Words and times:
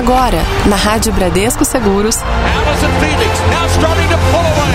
Agora, 0.00 0.38
na 0.64 0.76
Rádio 0.76 1.12
Bradesco 1.12 1.62
Seguros. 1.62 2.16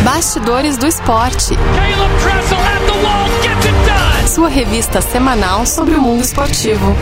Bastidores 0.03 0.77
do 0.77 0.85
Esporte. 0.85 1.58
Sua 4.27 4.50
revista 4.50 5.01
semanal 5.01 5.66
sobre 5.66 5.96
o 5.96 6.01
mundo 6.01 6.24
esportivo. 6.24 6.96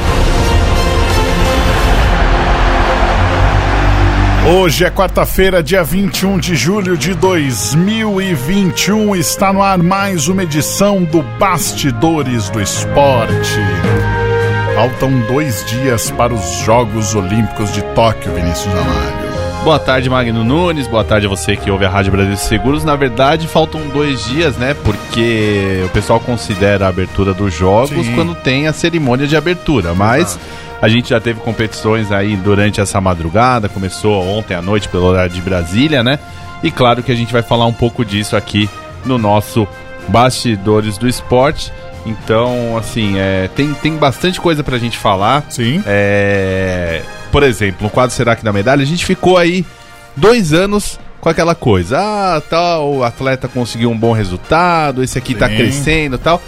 Hoje 4.58 4.86
é 4.86 4.90
quarta-feira, 4.90 5.62
dia 5.62 5.84
21 5.84 6.40
de 6.40 6.56
julho 6.56 6.96
de 6.96 7.14
2021. 7.16 9.18
Está 9.18 9.52
no 9.52 9.62
ar 9.62 9.80
mais 9.80 10.30
uma 10.30 10.44
edição 10.44 11.04
do 11.04 11.22
Bastidores 11.38 12.50
do 12.50 12.62
Esporte. 12.62 13.60
Faltam 14.76 15.12
dois 15.28 15.64
dias 15.66 16.10
para 16.10 16.34
os 16.34 16.58
Jogos 16.58 17.14
Olímpicos 17.14 17.72
de 17.72 17.82
Tóquio, 17.94 18.34
Vinícius 18.34 18.74
Amário. 18.74 19.64
Boa 19.64 19.78
tarde, 19.78 20.10
Magno 20.10 20.44
Nunes. 20.44 20.88
Boa 20.88 21.04
tarde 21.04 21.28
a 21.28 21.30
você 21.30 21.56
que 21.56 21.70
ouve 21.70 21.86
a 21.86 21.90
Rádio 21.90 22.12
Brasil 22.12 22.36
Seguros. 22.36 22.84
Na 22.84 22.96
verdade, 22.96 23.48
faltam 23.48 23.88
dois 23.90 24.26
dias, 24.26 24.58
né? 24.58 24.74
Porque 24.74 25.84
o 25.86 25.90
pessoal 25.90 26.20
considera 26.20 26.86
a 26.86 26.90
abertura 26.90 27.36
dos 27.36 27.54
jogos 27.54 28.06
Sim. 28.06 28.16
quando 28.16 28.34
tem 28.34 28.68
a 28.68 28.74
cerimônia 28.74 29.28
de 29.28 29.38
abertura. 29.38 29.94
Mas 29.94 30.40
a 30.82 30.90
gente 30.90 31.12
já 31.12 31.22
teve 31.22 31.40
competições 31.40 32.12
aí 32.12 32.36
durante 32.36 32.82
essa 32.82 33.00
madrugada. 33.00 33.70
Começou 33.70 34.22
ontem 34.28 34.56
à 34.56 34.62
noite 34.62 34.90
pelo 34.90 35.06
horário 35.06 35.32
de 35.32 35.42
Brasília, 35.42 36.04
né? 36.04 36.18
E 36.64 36.72
claro 36.72 37.04
que 37.04 37.12
a 37.12 37.16
gente 37.16 37.32
vai 37.32 37.44
falar 37.44 37.68
um 37.68 37.74
pouco 37.74 38.04
disso 38.04 38.36
aqui 38.36 38.68
no 39.06 39.20
nosso 39.20 39.68
Bastidores 40.08 40.98
do 40.98 41.08
Esporte. 41.08 41.72
Então, 42.06 42.78
assim, 42.78 43.18
é, 43.18 43.50
tem, 43.56 43.74
tem 43.76 43.96
bastante 43.96 44.40
coisa 44.40 44.64
pra 44.64 44.78
gente 44.78 44.98
falar. 44.98 45.46
Sim. 45.50 45.82
É, 45.86 47.02
por 47.32 47.44
exemplo, 47.44 47.84
no 47.84 47.90
quadro 47.90 48.16
Será 48.16 48.36
que 48.36 48.44
dá 48.44 48.52
medalha, 48.52 48.84
a 48.84 48.86
gente 48.86 49.06
ficou 49.06 49.38
aí 49.38 49.66
dois 50.16 50.54
anos 50.54 51.00
com 51.22 51.30
aquela 51.30 51.56
coisa. 51.56 51.98
Ah, 52.00 52.42
tal, 52.50 52.96
o 52.96 53.04
atleta 53.04 53.48
conseguiu 53.48 53.90
um 53.90 53.98
bom 53.98 54.12
resultado, 54.12 55.02
esse 55.02 55.18
aqui 55.18 55.34
tá 55.34 55.48
Sim. 55.48 55.52
tá 55.52 55.58
crescendo 55.58 56.18
tal. 56.18 56.42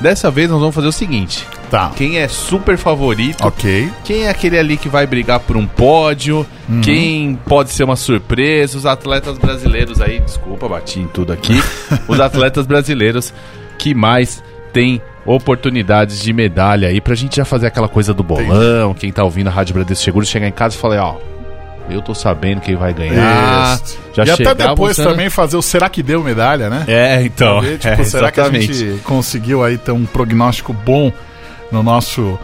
Dessa 0.00 0.30
vez 0.30 0.50
nós 0.50 0.60
vamos 0.60 0.74
fazer 0.74 0.88
o 0.88 0.92
seguinte. 0.92 1.46
Tá. 1.70 1.90
Quem 1.94 2.18
é 2.18 2.28
super 2.28 2.76
favorito? 2.78 3.46
Ok. 3.46 3.90
Quem 4.04 4.24
é 4.24 4.30
aquele 4.30 4.58
ali 4.58 4.76
que 4.76 4.88
vai 4.88 5.06
brigar 5.06 5.40
por 5.40 5.56
um 5.56 5.66
pódio? 5.66 6.46
Uhum. 6.68 6.80
Quem 6.80 7.38
pode 7.46 7.70
ser 7.70 7.84
uma 7.84 7.96
surpresa? 7.96 8.78
Os 8.78 8.86
atletas 8.86 9.36
brasileiros 9.38 10.00
aí, 10.00 10.20
desculpa, 10.20 10.68
bati 10.68 11.00
em 11.00 11.06
tudo 11.06 11.32
aqui. 11.32 11.60
os 12.08 12.20
atletas 12.20 12.66
brasileiros 12.66 13.34
que 13.78 13.94
mais 13.94 14.42
tem 14.72 15.00
oportunidades 15.24 16.20
de 16.20 16.32
medalha 16.32 16.88
aí 16.88 17.00
pra 17.00 17.14
gente 17.14 17.36
já 17.36 17.44
fazer 17.44 17.66
aquela 17.66 17.88
coisa 17.88 18.14
do 18.14 18.22
bolão. 18.22 18.94
Quem 18.94 19.12
tá 19.12 19.22
ouvindo 19.22 19.48
a 19.48 19.50
Rádio 19.50 19.74
Bradesco 19.74 20.04
Seguro 20.04 20.24
chegar 20.24 20.48
em 20.48 20.52
casa 20.52 20.74
e 20.74 20.78
falar, 20.78 21.02
ó, 21.02 21.16
eu 21.90 22.02
tô 22.02 22.14
sabendo 22.14 22.60
quem 22.60 22.76
vai 22.76 22.92
ganhar. 22.92 23.76
Isso. 23.76 23.98
Já 24.14 24.24
e 24.24 24.30
até 24.30 24.54
depois 24.54 24.96
também 24.96 25.30
fazer 25.30 25.56
o 25.56 25.62
será 25.62 25.88
que 25.88 26.02
deu 26.02 26.22
medalha, 26.22 26.68
né? 26.68 26.84
É, 26.86 27.22
então. 27.22 27.60
Ver, 27.60 27.78
tipo, 27.78 28.00
é, 28.00 28.04
será 28.04 28.30
que 28.30 28.40
a 28.40 28.50
gente 28.50 29.00
conseguiu 29.04 29.62
aí 29.62 29.78
ter 29.78 29.92
um 29.92 30.04
prognóstico 30.04 30.72
bom 30.72 31.12
no 31.70 31.82
nosso, 31.82 32.38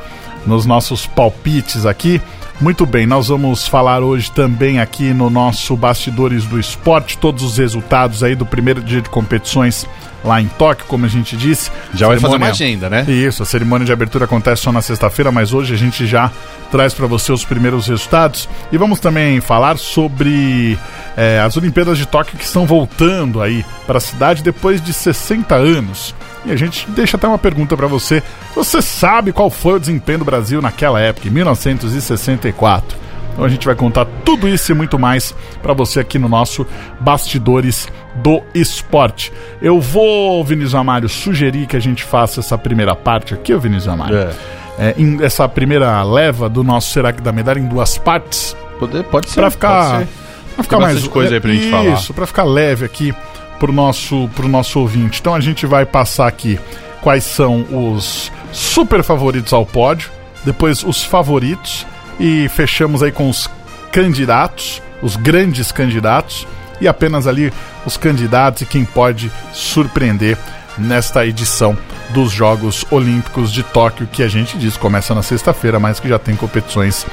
nos 0.46 0.66
nossos 0.66 1.06
palpites 1.06 1.86
aqui? 1.86 2.20
Muito 2.60 2.86
bem, 2.86 3.04
nós 3.04 3.28
vamos 3.28 3.66
falar 3.66 4.02
hoje 4.02 4.30
também 4.30 4.78
aqui 4.78 5.12
no 5.12 5.28
nosso 5.28 5.76
Bastidores 5.76 6.46
do 6.46 6.58
Esporte, 6.58 7.18
todos 7.18 7.42
os 7.42 7.58
resultados 7.58 8.22
aí 8.22 8.36
do 8.36 8.46
primeiro 8.46 8.80
dia 8.80 9.00
de 9.00 9.10
competições 9.10 9.86
lá 10.24 10.40
em 10.40 10.48
Tóquio, 10.48 10.86
como 10.88 11.04
a 11.04 11.08
gente 11.08 11.36
disse. 11.36 11.70
Já 11.94 12.08
vai 12.08 12.18
fazer 12.18 12.36
uma 12.36 12.48
agenda, 12.48 12.88
né? 12.88 13.04
Isso, 13.06 13.42
a 13.42 13.46
cerimônia 13.46 13.84
de 13.84 13.92
abertura 13.92 14.24
acontece 14.24 14.62
só 14.62 14.72
na 14.72 14.80
sexta-feira, 14.80 15.30
mas 15.30 15.52
hoje 15.52 15.74
a 15.74 15.76
gente 15.76 16.06
já 16.06 16.30
traz 16.70 16.94
para 16.94 17.06
você 17.06 17.30
os 17.30 17.44
primeiros 17.44 17.86
resultados. 17.86 18.48
E 18.72 18.78
vamos 18.78 18.98
também 18.98 19.40
falar 19.40 19.76
sobre 19.76 20.78
é, 21.16 21.38
as 21.40 21.56
Olimpíadas 21.56 21.98
de 21.98 22.06
Tóquio 22.06 22.38
que 22.38 22.44
estão 22.44 22.66
voltando 22.66 23.42
aí 23.42 23.64
para 23.86 23.98
a 23.98 24.00
cidade 24.00 24.42
depois 24.42 24.80
de 24.80 24.92
60 24.92 25.54
anos. 25.54 26.14
E 26.44 26.52
a 26.52 26.56
gente 26.56 26.90
deixa 26.90 27.16
até 27.16 27.26
uma 27.28 27.38
pergunta 27.38 27.76
para 27.76 27.86
você. 27.86 28.22
Você 28.54 28.82
sabe 28.82 29.32
qual 29.32 29.50
foi 29.50 29.74
o 29.74 29.80
desempenho 29.80 30.20
do 30.20 30.24
Brasil 30.24 30.60
naquela 30.60 31.00
época, 31.00 31.28
em 31.28 31.30
1964? 31.30 33.03
Então 33.34 33.44
a 33.44 33.48
gente 33.48 33.66
vai 33.66 33.74
contar 33.74 34.06
tudo 34.24 34.48
isso 34.48 34.72
e 34.72 34.74
muito 34.74 34.98
mais 34.98 35.34
para 35.60 35.74
você 35.74 36.00
aqui 36.00 36.18
no 36.18 36.28
nosso 36.28 36.66
Bastidores 37.00 37.88
do 38.14 38.40
Esporte. 38.54 39.32
Eu 39.60 39.80
vou, 39.80 40.42
Vinícius 40.44 40.74
Amário, 40.74 41.08
sugerir 41.08 41.66
que 41.66 41.76
a 41.76 41.80
gente 41.80 42.04
faça 42.04 42.40
essa 42.40 42.56
primeira 42.56 42.94
parte 42.94 43.34
aqui, 43.34 43.54
Vinícius 43.56 43.88
Amário. 43.88 44.16
É. 44.16 44.30
É, 44.76 44.94
essa 45.22 45.48
primeira 45.48 46.02
leva 46.02 46.48
do 46.48 46.64
nosso 46.64 46.90
Será 46.92 47.12
que 47.12 47.20
dá 47.20 47.30
medalha 47.32 47.58
em 47.58 47.66
duas 47.66 47.98
partes. 47.98 48.56
Pode, 48.78 49.02
pode 49.04 49.30
ser. 49.30 49.40
Para 49.40 49.50
ficar, 49.50 49.98
pode 49.98 50.08
Pra 50.54 50.62
ficar 50.62 50.78
mais 50.78 51.08
coisa 51.08 51.34
aí 51.34 51.40
pra 51.40 51.50
gente 51.50 51.62
isso, 51.62 51.70
falar. 51.70 51.94
Isso, 51.94 52.14
para 52.14 52.26
ficar 52.26 52.44
leve 52.44 52.84
aqui 52.84 53.14
pro 53.58 53.72
nosso, 53.72 54.30
pro 54.34 54.48
nosso 54.48 54.78
ouvinte. 54.78 55.20
Então 55.20 55.34
a 55.34 55.40
gente 55.40 55.66
vai 55.66 55.84
passar 55.84 56.28
aqui 56.28 56.58
quais 57.00 57.24
são 57.24 57.66
os 57.70 58.30
super 58.52 59.02
favoritos 59.02 59.52
ao 59.52 59.66
pódio, 59.66 60.10
depois 60.44 60.84
os 60.84 61.02
favoritos 61.02 61.84
e 62.18 62.48
fechamos 62.48 63.02
aí 63.02 63.12
com 63.12 63.28
os 63.28 63.48
candidatos, 63.92 64.82
os 65.02 65.16
grandes 65.16 65.70
candidatos 65.70 66.46
e 66.80 66.88
apenas 66.88 67.26
ali 67.26 67.52
os 67.86 67.96
candidatos 67.96 68.62
e 68.62 68.66
quem 68.66 68.84
pode 68.84 69.30
surpreender 69.52 70.36
nesta 70.76 71.24
edição 71.24 71.76
dos 72.10 72.32
Jogos 72.32 72.84
Olímpicos 72.90 73.52
de 73.52 73.62
Tóquio, 73.62 74.08
que 74.10 74.22
a 74.22 74.28
gente 74.28 74.58
diz 74.58 74.76
começa 74.76 75.14
na 75.14 75.22
sexta-feira, 75.22 75.78
mas 75.78 76.00
que 76.00 76.08
já 76.08 76.18
tem 76.18 76.36
competições 76.36 77.06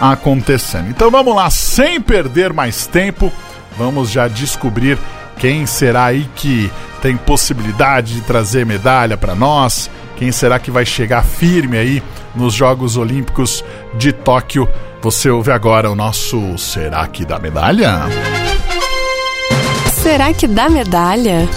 acontecendo. 0.00 0.88
Então 0.88 1.10
vamos 1.10 1.34
lá, 1.34 1.50
sem 1.50 2.00
perder 2.00 2.52
mais 2.52 2.86
tempo, 2.86 3.32
vamos 3.76 4.10
já 4.10 4.28
descobrir 4.28 4.98
quem 5.38 5.66
será 5.66 6.06
aí 6.06 6.28
que 6.34 6.70
tem 7.00 7.16
possibilidade 7.16 8.14
de 8.14 8.20
trazer 8.22 8.66
medalha 8.66 9.16
para 9.16 9.34
nós, 9.34 9.90
quem 10.18 10.32
será 10.32 10.58
que 10.58 10.70
vai 10.70 10.84
chegar 10.84 11.24
firme 11.24 11.78
aí 11.78 12.02
nos 12.34 12.52
Jogos 12.52 12.96
Olímpicos 12.96 13.64
de 13.94 14.12
Tóquio. 14.12 14.68
Você 15.00 15.30
ouve 15.30 15.52
agora 15.52 15.88
o 15.88 15.94
nosso 15.94 16.58
Será 16.58 17.06
que 17.06 17.24
dá 17.24 17.38
medalha? 17.38 18.00
Será 19.92 20.34
que 20.34 20.48
dá 20.48 20.68
medalha? 20.68 21.48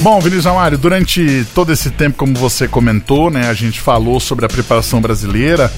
Bom, 0.00 0.20
Vinícius 0.20 0.46
Amário, 0.46 0.78
durante 0.78 1.44
todo 1.52 1.72
esse 1.72 1.90
tempo, 1.90 2.16
como 2.16 2.34
você 2.34 2.68
comentou, 2.68 3.28
né, 3.28 3.48
a 3.48 3.54
gente 3.54 3.80
falou 3.80 4.20
sobre 4.20 4.46
a 4.46 4.48
preparação 4.48 5.00
brasileira, 5.00 5.72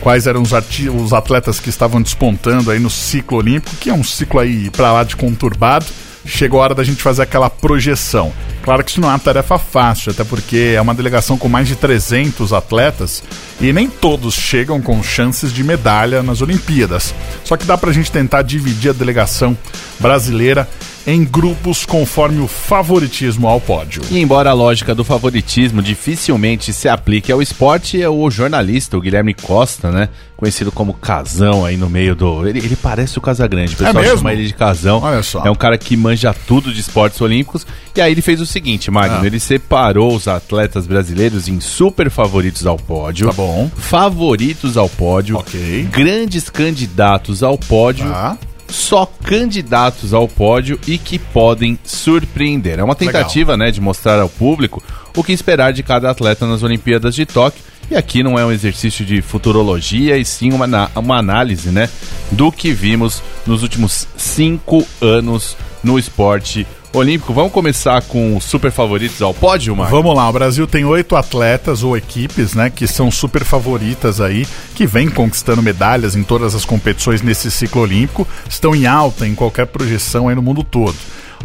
quais 0.00 0.26
eram 0.26 0.40
os, 0.40 0.52
os 0.94 1.12
atletas 1.12 1.60
que 1.60 1.68
estavam 1.68 2.00
despontando 2.00 2.70
aí 2.70 2.78
no 2.78 2.88
ciclo 2.88 3.36
olímpico, 3.36 3.76
que 3.76 3.90
é 3.90 3.94
um 3.94 4.02
ciclo 4.02 4.40
aí 4.40 4.70
para 4.70 4.90
lá 4.90 5.04
de 5.04 5.14
conturbado 5.14 5.84
chegou 6.26 6.60
a 6.60 6.64
hora 6.64 6.74
da 6.74 6.84
gente 6.84 7.02
fazer 7.02 7.22
aquela 7.22 7.48
projeção. 7.48 8.32
Claro 8.66 8.82
que 8.82 8.90
isso 8.90 9.00
não 9.00 9.08
é 9.08 9.12
uma 9.12 9.18
tarefa 9.20 9.60
fácil, 9.60 10.10
até 10.10 10.24
porque 10.24 10.74
é 10.74 10.80
uma 10.80 10.92
delegação 10.92 11.38
com 11.38 11.48
mais 11.48 11.68
de 11.68 11.76
300 11.76 12.52
atletas 12.52 13.22
e 13.60 13.72
nem 13.72 13.88
todos 13.88 14.34
chegam 14.34 14.82
com 14.82 15.00
chances 15.04 15.52
de 15.52 15.62
medalha 15.62 16.20
nas 16.20 16.42
Olimpíadas. 16.42 17.14
Só 17.44 17.56
que 17.56 17.64
dá 17.64 17.78
pra 17.78 17.92
gente 17.92 18.10
tentar 18.10 18.42
dividir 18.42 18.90
a 18.90 18.92
delegação 18.92 19.56
brasileira 20.00 20.68
em 21.06 21.24
grupos 21.24 21.86
conforme 21.86 22.40
o 22.40 22.48
favoritismo 22.48 23.46
ao 23.46 23.60
pódio. 23.60 24.02
E 24.10 24.18
embora 24.18 24.50
a 24.50 24.52
lógica 24.52 24.96
do 24.96 25.04
favoritismo 25.04 25.80
dificilmente 25.80 26.72
se 26.72 26.88
aplique 26.88 27.30
ao 27.30 27.40
esporte, 27.40 28.02
é 28.02 28.08
o 28.08 28.28
jornalista, 28.28 28.96
o 28.96 29.00
Guilherme 29.00 29.32
Costa, 29.32 29.92
né? 29.92 30.08
Conhecido 30.36 30.70
como 30.70 30.92
Casão 30.92 31.64
aí 31.64 31.78
no 31.78 31.88
meio 31.88 32.14
do. 32.14 32.46
Ele, 32.46 32.58
ele 32.58 32.76
parece 32.76 33.16
o 33.16 33.22
Casagrande, 33.22 33.74
o 33.74 33.76
pessoal 33.78 34.04
é 34.04 34.08
chama 34.08 34.32
ele 34.34 34.46
de 34.46 34.52
Casão. 34.52 35.00
Olha 35.02 35.22
só. 35.22 35.42
É 35.46 35.50
um 35.50 35.54
cara 35.54 35.78
que 35.78 35.96
manja 35.96 36.34
tudo 36.34 36.74
de 36.74 36.80
esportes 36.80 37.18
olímpicos. 37.22 37.66
E 37.94 38.00
aí 38.02 38.12
ele 38.12 38.20
fez 38.20 38.38
o 38.40 38.46
seguinte, 38.46 38.90
Magno: 38.90 39.20
ah. 39.22 39.26
ele 39.26 39.40
separou 39.40 40.14
os 40.14 40.28
atletas 40.28 40.86
brasileiros 40.86 41.48
em 41.48 41.58
super 41.58 42.10
favoritos 42.10 42.66
ao 42.66 42.76
pódio. 42.76 43.28
Tá 43.28 43.32
bom. 43.32 43.70
Favoritos 43.76 44.76
ao 44.76 44.90
pódio. 44.90 45.38
Ok. 45.38 45.88
Grandes 45.90 46.50
candidatos 46.50 47.42
ao 47.42 47.56
pódio. 47.56 48.06
Ah 48.12 48.36
só 48.68 49.06
candidatos 49.06 50.12
ao 50.12 50.26
pódio 50.26 50.78
e 50.86 50.98
que 50.98 51.18
podem 51.18 51.78
surpreender. 51.84 52.78
É 52.78 52.84
uma 52.84 52.94
tentativa, 52.94 53.52
Legal. 53.52 53.66
né, 53.66 53.72
de 53.72 53.80
mostrar 53.80 54.20
ao 54.20 54.28
público 54.28 54.82
o 55.16 55.22
que 55.22 55.32
esperar 55.32 55.72
de 55.72 55.82
cada 55.82 56.10
atleta 56.10 56.46
nas 56.46 56.62
Olimpíadas 56.62 57.14
de 57.14 57.24
Tóquio. 57.24 57.62
E 57.90 57.94
aqui 57.94 58.22
não 58.22 58.38
é 58.38 58.44
um 58.44 58.50
exercício 58.50 59.04
de 59.04 59.22
futurologia, 59.22 60.18
e 60.18 60.24
sim 60.24 60.52
uma, 60.52 60.90
uma 60.94 61.18
análise, 61.18 61.70
né, 61.70 61.88
do 62.32 62.50
que 62.50 62.72
vimos 62.72 63.22
nos 63.46 63.62
últimos 63.62 64.08
cinco 64.16 64.86
anos 65.00 65.56
no 65.84 65.98
esporte 65.98 66.66
olímpico. 66.92 67.32
Vamos 67.32 67.52
começar 67.52 68.02
com 68.02 68.36
os 68.36 68.44
super 68.44 68.72
favoritos 68.72 69.22
ao 69.22 69.32
pódio, 69.32 69.76
Marcos? 69.76 69.96
Vamos 69.96 70.16
lá, 70.16 70.28
o 70.28 70.32
Brasil 70.32 70.66
tem 70.66 70.84
oito 70.84 71.14
atletas 71.14 71.82
ou 71.82 71.96
equipes, 71.96 72.54
né, 72.54 72.70
que 72.70 72.86
são 72.86 73.10
super 73.10 73.44
favoritas 73.44 74.20
aí, 74.20 74.46
que 74.74 74.86
vêm 74.86 75.08
conquistando 75.08 75.62
medalhas 75.62 76.16
em 76.16 76.24
todas 76.24 76.54
as 76.54 76.64
competições 76.64 77.22
nesse 77.22 77.50
ciclo 77.50 77.82
olímpico, 77.82 78.26
estão 78.48 78.74
em 78.74 78.86
alta 78.86 79.26
em 79.26 79.34
qualquer 79.34 79.66
projeção 79.66 80.28
aí 80.28 80.34
no 80.34 80.42
mundo 80.42 80.64
todo. 80.64 80.96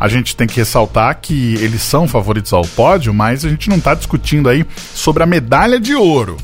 A 0.01 0.07
gente 0.07 0.35
tem 0.35 0.47
que 0.47 0.55
ressaltar 0.55 1.19
que 1.21 1.53
eles 1.59 1.83
são 1.83 2.07
favoritos 2.07 2.51
ao 2.53 2.63
pódio, 2.63 3.13
mas 3.13 3.45
a 3.45 3.49
gente 3.49 3.69
não 3.69 3.77
está 3.77 3.93
discutindo 3.93 4.49
aí 4.49 4.65
sobre 4.95 5.21
a 5.21 5.27
medalha 5.27 5.79
de 5.79 5.93
ouro. 5.93 6.37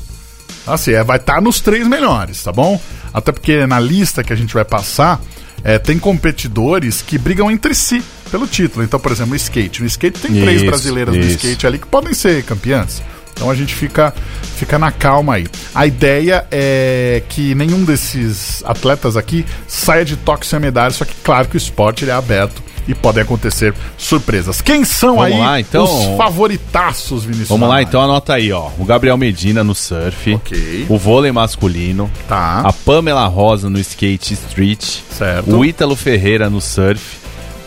Assim, 0.64 0.92
é, 0.92 1.02
vai 1.02 1.16
estar 1.16 1.34
tá 1.34 1.40
nos 1.40 1.58
três 1.58 1.84
melhores, 1.88 2.40
tá 2.40 2.52
bom? 2.52 2.80
Até 3.12 3.32
porque 3.32 3.66
na 3.66 3.80
lista 3.80 4.22
que 4.22 4.32
a 4.32 4.36
gente 4.36 4.54
vai 4.54 4.64
passar, 4.64 5.20
é, 5.64 5.76
tem 5.76 5.98
competidores 5.98 7.02
que 7.02 7.18
brigam 7.18 7.50
entre 7.50 7.74
si 7.74 8.00
pelo 8.30 8.46
título. 8.46 8.84
Então, 8.84 9.00
por 9.00 9.10
exemplo, 9.10 9.32
o 9.32 9.36
skate. 9.36 9.80
No 9.80 9.88
skate 9.88 10.20
tem 10.20 10.40
três 10.40 10.58
Isso, 10.58 10.66
brasileiras 10.66 11.16
no 11.16 11.20
isso. 11.20 11.30
skate 11.30 11.66
ali 11.66 11.78
que 11.80 11.86
podem 11.88 12.14
ser 12.14 12.44
campeãs. 12.44 13.02
Então 13.32 13.50
a 13.50 13.56
gente 13.56 13.74
fica, 13.74 14.14
fica 14.56 14.78
na 14.78 14.92
calma 14.92 15.34
aí. 15.34 15.48
A 15.74 15.84
ideia 15.84 16.46
é 16.48 17.24
que 17.28 17.56
nenhum 17.56 17.84
desses 17.84 18.62
atletas 18.64 19.16
aqui 19.16 19.44
saia 19.66 20.04
de 20.04 20.16
Tóquio 20.16 20.48
sem 20.48 20.60
medalha, 20.60 20.92
só 20.92 21.04
que 21.04 21.14
claro 21.24 21.48
que 21.48 21.56
o 21.56 21.58
esporte 21.58 22.08
é 22.08 22.12
aberto 22.12 22.67
e 22.88 22.94
podem 22.94 23.22
acontecer 23.22 23.74
surpresas. 23.98 24.60
Quem 24.62 24.82
são 24.84 25.16
Vamos 25.16 25.32
aí 25.32 25.38
lá, 25.38 25.60
então? 25.60 25.84
os 25.84 26.16
favoritaços, 26.16 27.24
Vinícius? 27.24 27.48
Vamos 27.50 27.68
lá, 27.68 27.82
então 27.82 28.00
anota 28.00 28.32
aí, 28.34 28.50
ó. 28.50 28.70
O 28.78 28.84
Gabriel 28.84 29.16
Medina 29.18 29.62
no 29.62 29.74
surf. 29.74 30.40
O 30.88 30.96
vôlei 30.96 31.30
masculino. 31.30 32.10
Tá. 32.26 32.62
A 32.64 32.72
Pamela 32.72 33.26
Rosa 33.26 33.68
no 33.68 33.78
skate 33.78 34.32
street. 34.34 34.82
Certo. 35.10 35.54
O 35.54 35.64
Ítalo 35.64 35.94
Ferreira 35.94 36.48
no 36.48 36.60
surf. 36.60 37.18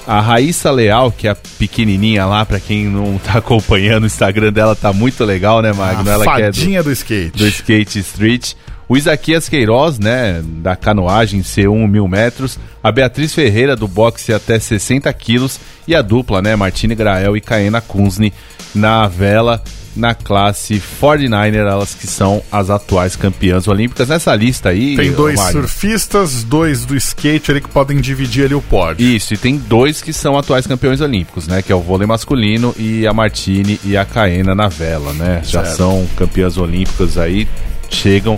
A 0.07 0.19
Raíssa 0.19 0.71
Leal, 0.71 1.11
que 1.11 1.27
é 1.27 1.31
a 1.31 1.37
pequenininha 1.59 2.25
lá, 2.25 2.43
pra 2.43 2.59
quem 2.59 2.85
não 2.85 3.19
tá 3.23 3.37
acompanhando, 3.37 4.03
o 4.03 4.07
Instagram 4.07 4.51
dela 4.51 4.75
tá 4.75 4.91
muito 4.91 5.23
legal, 5.23 5.61
né, 5.61 5.71
Magno? 5.71 6.09
A 6.09 6.13
Ela 6.13 6.23
que 6.25 6.29
é 6.41 6.51
do, 6.51 6.55
fadinha 6.57 6.83
do 6.83 6.91
skate. 6.91 7.37
do 7.37 7.47
skate 7.47 7.99
street. 7.99 8.53
O 8.91 8.97
Isaquias 8.97 9.47
Queiroz, 9.47 9.97
né, 9.97 10.43
da 10.43 10.75
canoagem 10.75 11.39
C1 11.39 11.87
mil 11.87 12.09
metros. 12.09 12.59
A 12.83 12.91
Beatriz 12.91 13.33
Ferreira, 13.33 13.73
do 13.73 13.87
boxe 13.87 14.33
até 14.33 14.59
60 14.59 15.13
quilos. 15.13 15.61
E 15.87 15.95
a 15.95 16.01
dupla, 16.01 16.41
né, 16.41 16.57
Martine 16.57 16.93
Grael 16.93 17.37
e 17.37 17.39
Caena 17.39 17.79
Kunzny, 17.79 18.33
na 18.75 19.07
vela, 19.07 19.63
na 19.95 20.13
classe 20.13 20.83
49er, 21.01 21.65
elas 21.65 21.95
que 21.95 22.05
são 22.05 22.43
as 22.51 22.69
atuais 22.69 23.15
campeãs 23.15 23.65
olímpicas. 23.65 24.09
Nessa 24.09 24.35
lista 24.35 24.67
aí... 24.67 24.97
Tem 24.97 25.13
dois 25.13 25.37
Magno, 25.39 25.61
surfistas, 25.61 26.43
dois 26.43 26.83
do 26.83 26.93
skate 26.97 27.49
ali 27.49 27.61
que 27.61 27.69
podem 27.69 28.01
dividir 28.01 28.43
ali 28.43 28.55
o 28.55 28.61
pódio. 28.61 29.07
Isso, 29.07 29.33
e 29.33 29.37
tem 29.37 29.55
dois 29.55 30.01
que 30.01 30.11
são 30.11 30.37
atuais 30.37 30.67
campeões 30.67 30.99
olímpicos, 30.99 31.47
né? 31.47 31.61
Que 31.61 31.71
é 31.71 31.75
o 31.75 31.79
vôlei 31.79 32.05
masculino 32.05 32.75
e 32.77 33.07
a 33.07 33.13
Martini 33.13 33.79
e 33.85 33.95
a 33.95 34.03
Caena 34.03 34.53
na 34.53 34.67
vela, 34.67 35.13
né? 35.13 35.39
Já 35.45 35.63
Certo. 35.63 35.77
são 35.77 36.05
campeãs 36.17 36.57
olímpicas 36.57 37.17
aí, 37.17 37.47
chegam 37.89 38.37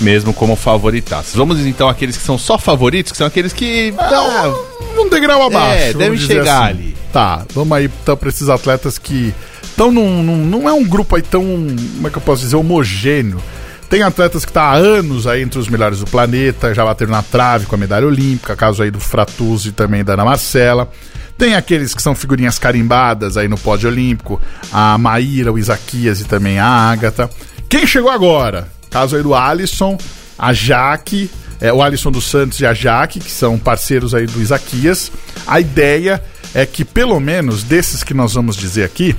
mesmo 0.00 0.32
como 0.32 0.56
favoritas. 0.56 1.32
Vamos 1.34 1.58
então 1.66 1.88
àqueles 1.88 2.16
que 2.16 2.22
são 2.22 2.38
só 2.38 2.58
favoritos, 2.58 3.12
que 3.12 3.18
são 3.18 3.26
aqueles 3.26 3.52
que. 3.52 3.94
Ah, 3.98 4.52
um 4.98 5.08
degrau 5.08 5.42
abaixo. 5.42 5.74
É, 5.82 5.86
vamos 5.92 5.98
deve 5.98 6.16
dizer 6.16 6.34
chegar 6.34 6.62
assim. 6.64 6.70
ali. 6.70 6.96
Tá, 7.12 7.44
vamos 7.54 7.76
aí 7.76 7.90
então 8.02 8.16
pra 8.16 8.28
esses 8.28 8.48
atletas 8.48 8.98
que 8.98 9.34
estão 9.62 9.90
num, 9.90 10.22
num- 10.22 10.44
Não 10.46 10.68
é 10.68 10.72
um 10.72 10.84
grupo 10.84 11.16
aí 11.16 11.22
tão. 11.22 11.42
Como 11.42 12.06
é 12.06 12.10
que 12.10 12.16
eu 12.18 12.22
posso 12.22 12.42
dizer? 12.42 12.56
Homogêneo. 12.56 13.40
Tem 13.88 14.02
atletas 14.04 14.44
que 14.44 14.52
tá 14.52 14.62
há 14.62 14.74
anos 14.76 15.26
aí 15.26 15.42
entre 15.42 15.58
os 15.58 15.68
melhores 15.68 15.98
do 15.98 16.06
planeta, 16.06 16.72
já 16.72 16.84
bateram 16.84 17.10
na 17.10 17.22
trave 17.24 17.66
com 17.66 17.74
a 17.74 17.78
medalha 17.78 18.06
olímpica, 18.06 18.54
caso 18.54 18.84
aí 18.84 18.90
do 18.90 19.00
Fratuzzi 19.00 19.70
e 19.70 19.72
também 19.72 20.04
da 20.04 20.12
Ana 20.12 20.24
Marcela. 20.24 20.88
Tem 21.36 21.56
aqueles 21.56 21.92
que 21.92 22.00
são 22.00 22.14
figurinhas 22.14 22.56
carimbadas 22.56 23.36
aí 23.36 23.48
no 23.48 23.58
pódio 23.58 23.88
olímpico, 23.90 24.40
a 24.72 24.96
Maíra, 24.96 25.52
o 25.52 25.58
Isaquias 25.58 26.20
e 26.20 26.24
também 26.24 26.60
a 26.60 26.66
Ágata. 26.66 27.28
Quem 27.68 27.84
chegou 27.84 28.10
agora? 28.12 28.68
Caso 28.90 29.16
aí 29.16 29.22
do 29.22 29.34
Alisson, 29.34 29.96
a 30.38 30.52
Jaque, 30.52 31.30
é, 31.60 31.72
o 31.72 31.82
Alisson 31.82 32.10
dos 32.10 32.24
Santos 32.24 32.58
e 32.60 32.66
a 32.66 32.74
Jaque, 32.74 33.20
que 33.20 33.30
são 33.30 33.58
parceiros 33.58 34.14
aí 34.14 34.26
do 34.26 34.40
Isaquias. 34.42 35.12
A 35.46 35.60
ideia 35.60 36.22
é 36.54 36.66
que 36.66 36.84
pelo 36.84 37.20
menos 37.20 37.62
desses 37.62 38.02
que 38.02 38.12
nós 38.14 38.34
vamos 38.34 38.56
dizer 38.56 38.84
aqui, 38.84 39.14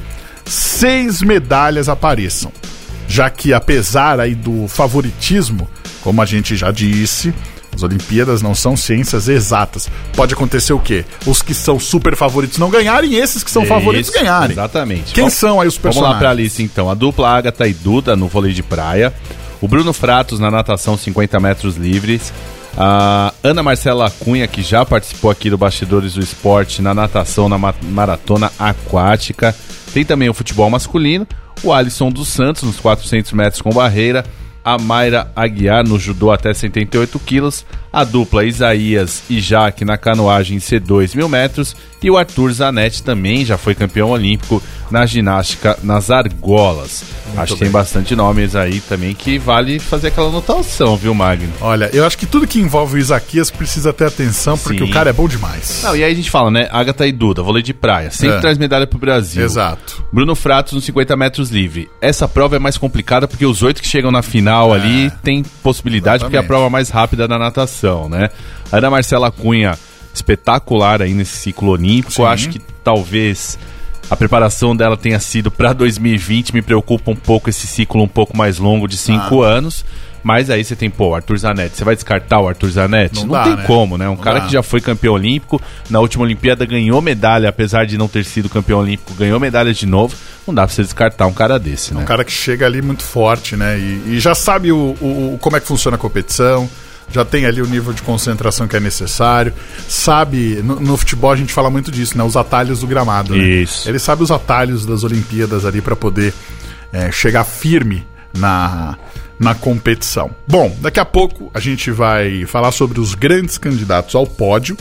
seis 0.45 1.21
medalhas 1.21 1.87
apareçam. 1.89 2.51
Já 3.07 3.29
que 3.29 3.53
apesar 3.53 4.19
aí 4.19 4.35
do 4.35 4.67
favoritismo, 4.67 5.67
como 6.01 6.21
a 6.21 6.25
gente 6.25 6.55
já 6.55 6.71
disse, 6.71 7.33
as 7.73 7.83
Olimpíadas 7.83 8.41
não 8.41 8.53
são 8.55 8.75
ciências 8.75 9.27
exatas. 9.29 9.89
Pode 10.15 10.33
acontecer 10.33 10.73
o 10.73 10.79
quê? 10.79 11.05
Os 11.25 11.41
que 11.41 11.53
são 11.53 11.79
super 11.79 12.15
favoritos 12.17 12.57
não 12.57 12.69
ganharem 12.69 13.11
e 13.11 13.15
esses 13.17 13.43
que 13.43 13.51
são 13.51 13.65
favoritos 13.65 14.09
Isso, 14.09 14.17
ganharem. 14.19 14.51
Exatamente. 14.51 15.13
Quem 15.13 15.23
Vamos- 15.23 15.33
são 15.35 15.61
aí 15.61 15.67
os 15.67 15.75
Vamos 15.75 15.77
personagens? 15.95 16.13
lá 16.15 16.19
pra 16.19 16.33
lista 16.33 16.61
então. 16.61 16.89
A 16.89 16.93
dupla 16.93 17.29
Agatha 17.29 17.67
e 17.67 17.73
Duda 17.73 18.15
no 18.15 18.27
vôlei 18.27 18.51
de 18.53 18.63
praia. 18.63 19.13
O 19.61 19.67
Bruno 19.67 19.93
Fratos 19.93 20.39
na 20.39 20.49
natação 20.49 20.97
50 20.97 21.39
metros 21.39 21.75
livres. 21.77 22.33
A 22.77 23.33
Ana 23.43 23.61
Marcela 23.61 24.09
Cunha, 24.09 24.47
que 24.47 24.61
já 24.63 24.83
participou 24.85 25.29
aqui 25.29 25.49
do 25.49 25.57
Bastidores 25.57 26.13
do 26.13 26.21
Esporte 26.21 26.81
na 26.81 26.93
natação 26.93 27.47
na 27.47 27.57
ma- 27.57 27.73
maratona 27.83 28.51
aquática. 28.57 29.53
Tem 29.93 30.03
também 30.05 30.29
o 30.29 30.33
futebol 30.33 30.69
masculino. 30.69 31.27
O 31.63 31.71
Alisson 31.71 32.09
dos 32.09 32.29
Santos 32.29 32.63
nos 32.63 32.77
400 32.79 33.31
metros 33.33 33.61
com 33.61 33.69
barreira. 33.71 34.25
A 34.63 34.77
Mayra 34.77 35.31
Aguiar 35.35 35.83
no 35.87 35.99
judô 35.99 36.31
até 36.31 36.53
78 36.53 37.19
quilos. 37.19 37.65
A 37.91 38.03
dupla 38.03 38.45
Isaías 38.45 39.23
e 39.29 39.39
Jaque 39.41 39.83
na 39.83 39.97
canoagem 39.97 40.57
C2 40.59 41.15
mil 41.15 41.27
metros. 41.27 41.75
E 42.03 42.09
o 42.09 42.17
Arthur 42.17 42.51
Zanetti 42.51 43.03
também 43.03 43.45
já 43.45 43.57
foi 43.57 43.75
campeão 43.75 44.09
olímpico 44.09 44.61
na 44.89 45.05
ginástica 45.05 45.77
nas 45.83 46.09
argolas. 46.09 47.03
Acho 47.37 47.53
que 47.53 47.59
tem 47.61 47.69
bastante 47.71 48.15
nomes 48.15 48.55
aí 48.55 48.81
também 48.81 49.13
que 49.13 49.37
vale 49.37 49.79
fazer 49.79 50.07
aquela 50.07 50.27
anotação, 50.29 50.97
viu, 50.97 51.13
Magno? 51.13 51.51
Olha, 51.61 51.89
eu 51.93 52.05
acho 52.05 52.17
que 52.17 52.25
tudo 52.25 52.47
que 52.47 52.59
envolve 52.59 52.95
o 52.95 52.97
Isaquias 52.97 53.49
precisa 53.51 53.93
ter 53.93 54.05
atenção, 54.05 54.57
porque 54.57 54.79
Sim. 54.79 54.83
o 54.83 54.89
cara 54.89 55.11
é 55.11 55.13
bom 55.13 55.27
demais. 55.27 55.81
Não, 55.83 55.95
e 55.95 56.03
aí 56.03 56.11
a 56.11 56.15
gente 56.15 56.29
fala, 56.29 56.49
né? 56.51 56.67
Agatha 56.71 57.05
e 57.07 57.11
Duda, 57.11 57.41
vôlei 57.43 57.63
de 57.63 57.73
praia. 57.73 58.11
Sempre 58.11 58.37
É. 58.37 58.41
traz 58.41 58.57
medalha 58.57 58.85
pro 58.87 58.99
Brasil. 58.99 59.43
Exato. 59.45 60.03
Bruno 60.11 60.35
Fratos 60.35 60.73
nos 60.73 60.83
50 60.83 61.15
metros 61.15 61.49
livre. 61.51 61.87
Essa 62.01 62.27
prova 62.27 62.55
é 62.55 62.59
mais 62.59 62.77
complicada 62.77 63.27
porque 63.27 63.45
os 63.45 63.61
oito 63.61 63.81
que 63.81 63.87
chegam 63.87 64.11
na 64.11 64.21
final 64.23 64.73
ali 64.73 65.11
tem 65.23 65.43
possibilidade 65.63 66.23
porque 66.23 66.35
é 66.35 66.39
a 66.39 66.41
Exatamente. 66.41 66.47
prova 66.47 66.69
mais 66.69 66.89
rápida 66.89 67.27
da 67.27 67.37
natação, 67.39 68.09
né? 68.09 68.29
Ana 68.71 68.89
Marcela 68.89 69.31
Cunha, 69.31 69.77
espetacular 70.13 71.01
aí 71.01 71.13
nesse 71.13 71.37
ciclo 71.37 71.69
olímpico. 71.69 72.11
Sim. 72.13 72.23
Acho 72.23 72.49
que 72.49 72.59
talvez 72.83 73.57
a 74.09 74.15
preparação 74.15 74.75
dela 74.75 74.97
tenha 74.97 75.19
sido 75.19 75.49
para 75.51 75.73
2020. 75.73 76.53
Me 76.53 76.61
preocupa 76.61 77.11
um 77.11 77.15
pouco 77.15 77.49
esse 77.49 77.67
ciclo 77.67 78.01
um 78.03 78.07
pouco 78.07 78.35
mais 78.35 78.57
longo 78.57 78.87
de 78.87 78.97
cinco 78.97 79.43
Ah. 79.43 79.47
anos. 79.47 79.85
Mas 80.23 80.51
aí 80.51 80.63
você 80.63 80.75
tem, 80.75 80.87
pô, 80.87 81.07
o 81.09 81.15
Arthur 81.15 81.35
Zanetti. 81.39 81.75
Você 81.77 81.83
vai 81.83 81.95
descartar 81.95 82.39
o 82.39 82.47
Arthur 82.47 82.69
Zanetti? 82.69 83.21
Não 83.21 83.23
Não, 83.25 83.31
dá, 83.33 83.43
tem 83.43 83.55
né? 83.55 83.63
como, 83.65 83.97
né? 83.97 84.05
Um 84.07 84.11
Não 84.11 84.17
cara 84.17 84.39
dá. 84.39 84.45
que 84.45 84.51
já 84.53 84.61
foi 84.61 84.79
campeão 84.79 85.15
olímpico. 85.15 85.59
Na 85.89 85.99
última 85.99 86.23
Olimpíada 86.23 86.63
ganhou 86.63 87.01
medalha, 87.01 87.49
apesar 87.49 87.87
de 87.87 87.97
não 87.97 88.07
ter 88.07 88.23
sido 88.23 88.47
campeão 88.47 88.77
olímpico, 88.81 89.15
ganhou 89.15 89.39
medalha 89.39 89.73
de 89.73 89.87
novo. 89.87 90.15
Não 90.45 90.53
dá 90.53 90.67
pra 90.67 90.75
você 90.75 90.83
descartar 90.83 91.25
um 91.25 91.33
cara 91.33 91.57
desse, 91.57 91.95
né? 91.95 92.01
Um 92.01 92.05
cara 92.05 92.23
que 92.23 92.31
chega 92.31 92.67
ali 92.67 92.83
muito 92.83 93.01
forte, 93.01 93.55
né? 93.55 93.79
E, 93.79 94.03
e 94.13 94.19
já 94.19 94.35
sabe 94.35 94.71
o- 94.71 94.95
o- 95.01 95.39
como 95.41 95.57
é 95.57 95.59
que 95.59 95.65
funciona 95.65 95.95
a 95.97 95.99
competição, 95.99 96.69
já 97.13 97.25
tem 97.25 97.45
ali 97.45 97.61
o 97.61 97.67
nível 97.67 97.93
de 97.93 98.01
concentração 98.01 98.67
que 98.67 98.75
é 98.75 98.79
necessário. 98.79 99.53
Sabe, 99.87 100.61
no, 100.63 100.79
no 100.79 100.97
futebol 100.97 101.31
a 101.31 101.35
gente 101.35 101.53
fala 101.53 101.69
muito 101.69 101.91
disso, 101.91 102.17
né? 102.17 102.23
Os 102.23 102.35
atalhos 102.37 102.79
do 102.79 102.87
gramado. 102.87 103.35
né? 103.35 103.43
Isso. 103.43 103.87
Ele 103.89 103.99
sabe 103.99 104.23
os 104.23 104.31
atalhos 104.31 104.85
das 104.85 105.03
Olimpíadas 105.03 105.65
ali 105.65 105.81
para 105.81 105.95
poder 105.95 106.33
é, 106.91 107.11
chegar 107.11 107.43
firme 107.43 108.05
na, 108.37 108.97
na 109.39 109.55
competição. 109.55 110.31
Bom, 110.47 110.75
daqui 110.79 110.99
a 110.99 111.05
pouco 111.05 111.49
a 111.53 111.59
gente 111.59 111.91
vai 111.91 112.45
falar 112.45 112.71
sobre 112.71 112.99
os 112.99 113.15
grandes 113.15 113.57
candidatos 113.57 114.15
ao 114.15 114.25
pódio. 114.25 114.77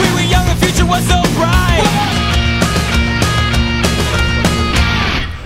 we 0.00 0.08
were 0.14 0.24
young, 0.26 0.46
the 0.46 0.54
future 0.66 0.88
was 0.88 1.04
so 1.04 1.20
bright. 1.38 1.84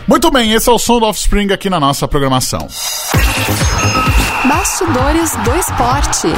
Muito 0.06 0.30
bem, 0.30 0.52
esse 0.52 0.68
é 0.68 0.72
o 0.72 0.78
som 0.78 1.00
do 1.00 1.06
Offspring 1.06 1.52
aqui 1.52 1.68
na 1.68 1.80
nossa 1.80 2.06
programação. 2.06 2.68
Bastidores 4.46 5.32
do 5.44 5.56
esporte. 5.56 6.28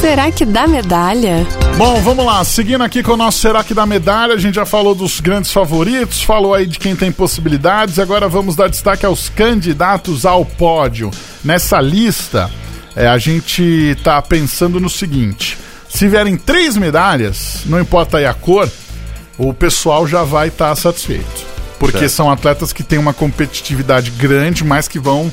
Será 0.00 0.32
que 0.32 0.46
dá 0.46 0.66
medalha? 0.66 1.46
Bom, 1.76 2.00
vamos 2.00 2.24
lá. 2.24 2.42
Seguindo 2.44 2.82
aqui 2.82 3.02
com 3.02 3.12
o 3.12 3.16
nosso 3.16 3.40
Será 3.40 3.62
que 3.62 3.74
dá 3.74 3.84
medalha, 3.84 4.32
a 4.32 4.38
gente 4.38 4.54
já 4.54 4.64
falou 4.64 4.94
dos 4.94 5.20
grandes 5.20 5.52
favoritos, 5.52 6.22
falou 6.22 6.54
aí 6.54 6.66
de 6.66 6.78
quem 6.78 6.96
tem 6.96 7.12
possibilidades. 7.12 7.98
Agora 7.98 8.26
vamos 8.26 8.56
dar 8.56 8.70
destaque 8.70 9.04
aos 9.04 9.28
candidatos 9.28 10.24
ao 10.24 10.46
pódio. 10.46 11.10
Nessa 11.44 11.78
lista, 11.78 12.50
é, 12.96 13.06
a 13.06 13.18
gente 13.18 13.96
tá 14.02 14.20
pensando 14.22 14.80
no 14.80 14.88
seguinte: 14.88 15.58
se 15.90 16.08
vierem 16.08 16.38
três 16.38 16.74
medalhas, 16.74 17.64
não 17.66 17.78
importa 17.78 18.16
aí 18.16 18.24
a 18.24 18.32
cor, 18.32 18.68
o 19.36 19.52
pessoal 19.52 20.06
já 20.06 20.24
vai 20.24 20.48
estar 20.48 20.74
satisfeito. 20.74 21.47
Porque 21.78 21.98
Certo. 21.98 22.12
são 22.12 22.30
atletas 22.30 22.72
que 22.72 22.82
têm 22.82 22.98
uma 22.98 23.14
competitividade 23.14 24.10
grande, 24.10 24.64
mas 24.64 24.88
que 24.88 24.98
vão, 24.98 25.30